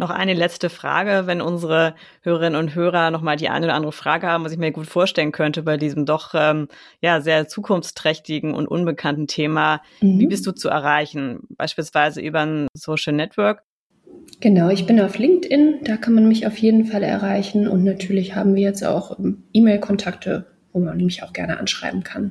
Noch 0.00 0.10
eine 0.10 0.32
letzte 0.32 0.70
Frage, 0.70 1.26
wenn 1.26 1.40
unsere 1.40 1.96
Hörerinnen 2.22 2.58
und 2.58 2.76
Hörer 2.76 3.10
noch 3.10 3.20
mal 3.20 3.36
die 3.36 3.48
eine 3.48 3.66
oder 3.66 3.74
andere 3.74 3.90
Frage 3.90 4.28
haben, 4.28 4.44
was 4.44 4.52
ich 4.52 4.58
mir 4.58 4.70
gut 4.70 4.86
vorstellen 4.86 5.32
könnte 5.32 5.64
bei 5.64 5.76
diesem 5.76 6.06
doch 6.06 6.34
ähm, 6.34 6.68
ja 7.02 7.20
sehr 7.20 7.48
zukunftsträchtigen 7.48 8.54
und 8.54 8.68
unbekannten 8.68 9.26
Thema. 9.26 9.82
Mhm. 10.00 10.20
Wie 10.20 10.26
bist 10.28 10.46
du 10.46 10.52
zu 10.52 10.68
erreichen? 10.68 11.40
Beispielsweise 11.50 12.20
über 12.20 12.40
ein 12.40 12.68
Social 12.74 13.12
Network? 13.12 13.64
Genau, 14.40 14.68
ich 14.68 14.86
bin 14.86 15.00
auf 15.00 15.18
LinkedIn, 15.18 15.80
da 15.82 15.96
kann 15.96 16.14
man 16.14 16.28
mich 16.28 16.46
auf 16.46 16.56
jeden 16.58 16.84
Fall 16.84 17.02
erreichen 17.02 17.66
und 17.66 17.82
natürlich 17.82 18.36
haben 18.36 18.54
wir 18.54 18.62
jetzt 18.62 18.84
auch 18.84 19.18
ähm, 19.18 19.42
E-Mail-Kontakte, 19.52 20.46
wo 20.72 20.78
man 20.78 20.98
mich 20.98 21.24
auch 21.24 21.32
gerne 21.32 21.58
anschreiben 21.58 22.04
kann. 22.04 22.30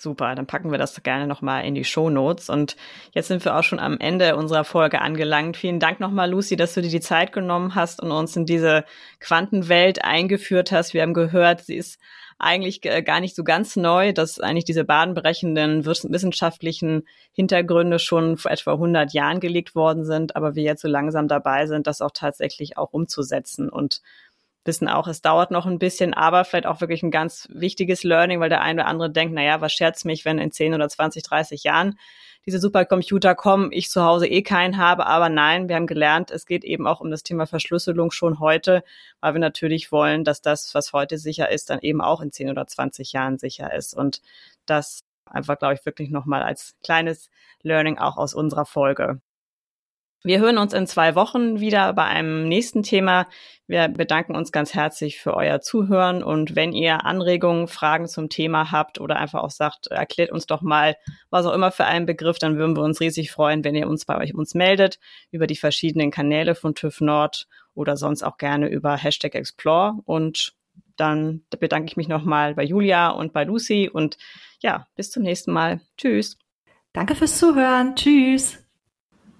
Super, 0.00 0.36
dann 0.36 0.46
packen 0.46 0.70
wir 0.70 0.78
das 0.78 1.02
gerne 1.02 1.26
nochmal 1.26 1.64
in 1.64 1.74
die 1.74 1.82
Show 1.82 2.08
Notes. 2.08 2.48
Und 2.48 2.76
jetzt 3.12 3.26
sind 3.26 3.44
wir 3.44 3.56
auch 3.56 3.64
schon 3.64 3.80
am 3.80 3.98
Ende 3.98 4.36
unserer 4.36 4.62
Folge 4.62 5.00
angelangt. 5.00 5.56
Vielen 5.56 5.80
Dank 5.80 5.98
nochmal, 5.98 6.30
Lucy, 6.30 6.54
dass 6.54 6.74
du 6.74 6.82
dir 6.82 6.88
die 6.88 7.00
Zeit 7.00 7.32
genommen 7.32 7.74
hast 7.74 8.00
und 8.00 8.12
uns 8.12 8.36
in 8.36 8.46
diese 8.46 8.84
Quantenwelt 9.18 10.04
eingeführt 10.04 10.70
hast. 10.70 10.94
Wir 10.94 11.02
haben 11.02 11.14
gehört, 11.14 11.62
sie 11.62 11.74
ist 11.74 11.98
eigentlich 12.38 12.82
gar 12.82 13.18
nicht 13.18 13.34
so 13.34 13.42
ganz 13.42 13.74
neu, 13.74 14.12
dass 14.12 14.38
eigentlich 14.38 14.64
diese 14.64 14.84
badenbrechenden 14.84 15.84
wissenschaftlichen 15.84 17.02
Hintergründe 17.32 17.98
schon 17.98 18.36
vor 18.36 18.52
etwa 18.52 18.74
100 18.74 19.12
Jahren 19.12 19.40
gelegt 19.40 19.74
worden 19.74 20.04
sind, 20.04 20.36
aber 20.36 20.54
wir 20.54 20.62
jetzt 20.62 20.82
so 20.82 20.86
langsam 20.86 21.26
dabei 21.26 21.66
sind, 21.66 21.88
das 21.88 22.00
auch 22.00 22.12
tatsächlich 22.14 22.78
auch 22.78 22.92
umzusetzen 22.92 23.68
und 23.68 24.02
wissen 24.68 24.86
auch, 24.86 25.08
es 25.08 25.20
dauert 25.20 25.50
noch 25.50 25.66
ein 25.66 25.80
bisschen, 25.80 26.14
aber 26.14 26.44
vielleicht 26.44 26.66
auch 26.66 26.80
wirklich 26.80 27.02
ein 27.02 27.10
ganz 27.10 27.48
wichtiges 27.50 28.04
Learning, 28.04 28.38
weil 28.38 28.50
der 28.50 28.60
eine 28.60 28.82
oder 28.82 28.88
andere 28.88 29.10
denkt, 29.10 29.34
naja, 29.34 29.60
was 29.60 29.72
scherzt 29.72 30.04
mich, 30.04 30.24
wenn 30.24 30.38
in 30.38 30.52
10 30.52 30.74
oder 30.74 30.88
20, 30.88 31.24
30 31.24 31.64
Jahren 31.64 31.98
diese 32.46 32.60
Supercomputer 32.60 33.34
kommen, 33.34 33.72
ich 33.72 33.90
zu 33.90 34.04
Hause 34.04 34.28
eh 34.28 34.42
keinen 34.42 34.78
habe, 34.78 35.06
aber 35.06 35.28
nein, 35.28 35.68
wir 35.68 35.76
haben 35.76 35.86
gelernt, 35.88 36.30
es 36.30 36.46
geht 36.46 36.64
eben 36.64 36.86
auch 36.86 37.00
um 37.00 37.10
das 37.10 37.24
Thema 37.24 37.46
Verschlüsselung 37.46 38.12
schon 38.12 38.38
heute, 38.38 38.84
weil 39.20 39.34
wir 39.34 39.40
natürlich 39.40 39.90
wollen, 39.90 40.22
dass 40.22 40.40
das, 40.40 40.74
was 40.74 40.92
heute 40.92 41.18
sicher 41.18 41.50
ist, 41.50 41.70
dann 41.70 41.80
eben 41.80 42.00
auch 42.00 42.20
in 42.20 42.30
10 42.30 42.50
oder 42.50 42.66
20 42.66 43.12
Jahren 43.12 43.38
sicher 43.38 43.74
ist 43.74 43.92
und 43.92 44.22
das 44.66 45.00
einfach, 45.26 45.58
glaube 45.58 45.74
ich, 45.74 45.84
wirklich 45.84 46.10
nochmal 46.10 46.42
als 46.42 46.76
kleines 46.82 47.28
Learning 47.62 47.98
auch 47.98 48.16
aus 48.16 48.34
unserer 48.34 48.64
Folge. 48.64 49.20
Wir 50.24 50.40
hören 50.40 50.58
uns 50.58 50.72
in 50.72 50.88
zwei 50.88 51.14
Wochen 51.14 51.60
wieder 51.60 51.92
bei 51.92 52.04
einem 52.04 52.48
nächsten 52.48 52.82
Thema. 52.82 53.28
Wir 53.68 53.86
bedanken 53.86 54.34
uns 54.34 54.50
ganz 54.50 54.74
herzlich 54.74 55.20
für 55.20 55.34
euer 55.34 55.60
Zuhören 55.60 56.24
und 56.24 56.56
wenn 56.56 56.72
ihr 56.72 57.04
Anregungen, 57.04 57.68
Fragen 57.68 58.08
zum 58.08 58.28
Thema 58.28 58.72
habt 58.72 59.00
oder 59.00 59.16
einfach 59.16 59.42
auch 59.42 59.50
sagt, 59.50 59.86
erklärt 59.86 60.32
uns 60.32 60.46
doch 60.46 60.60
mal, 60.60 60.96
was 61.30 61.46
auch 61.46 61.52
immer 61.52 61.70
für 61.70 61.84
einen 61.84 62.06
Begriff, 62.06 62.38
dann 62.38 62.56
würden 62.56 62.76
wir 62.76 62.82
uns 62.82 63.00
riesig 63.00 63.30
freuen, 63.30 63.62
wenn 63.62 63.76
ihr 63.76 63.88
uns 63.88 64.06
bei 64.06 64.18
euch 64.18 64.34
uns 64.34 64.54
meldet 64.54 64.98
über 65.30 65.46
die 65.46 65.56
verschiedenen 65.56 66.10
Kanäle 66.10 66.56
von 66.56 66.74
TÜV 66.74 67.00
Nord 67.00 67.46
oder 67.74 67.96
sonst 67.96 68.24
auch 68.24 68.38
gerne 68.38 68.68
über 68.68 68.96
Hashtag 68.96 69.36
Explore 69.36 69.98
und 70.04 70.54
dann 70.96 71.42
bedanke 71.60 71.86
ich 71.86 71.96
mich 71.96 72.08
nochmal 72.08 72.54
bei 72.54 72.64
Julia 72.64 73.10
und 73.10 73.32
bei 73.32 73.44
Lucy 73.44 73.88
und 73.88 74.18
ja, 74.60 74.88
bis 74.96 75.12
zum 75.12 75.22
nächsten 75.22 75.52
Mal. 75.52 75.80
Tschüss. 75.96 76.36
Danke 76.92 77.14
fürs 77.14 77.38
Zuhören. 77.38 77.94
Tschüss. 77.94 78.67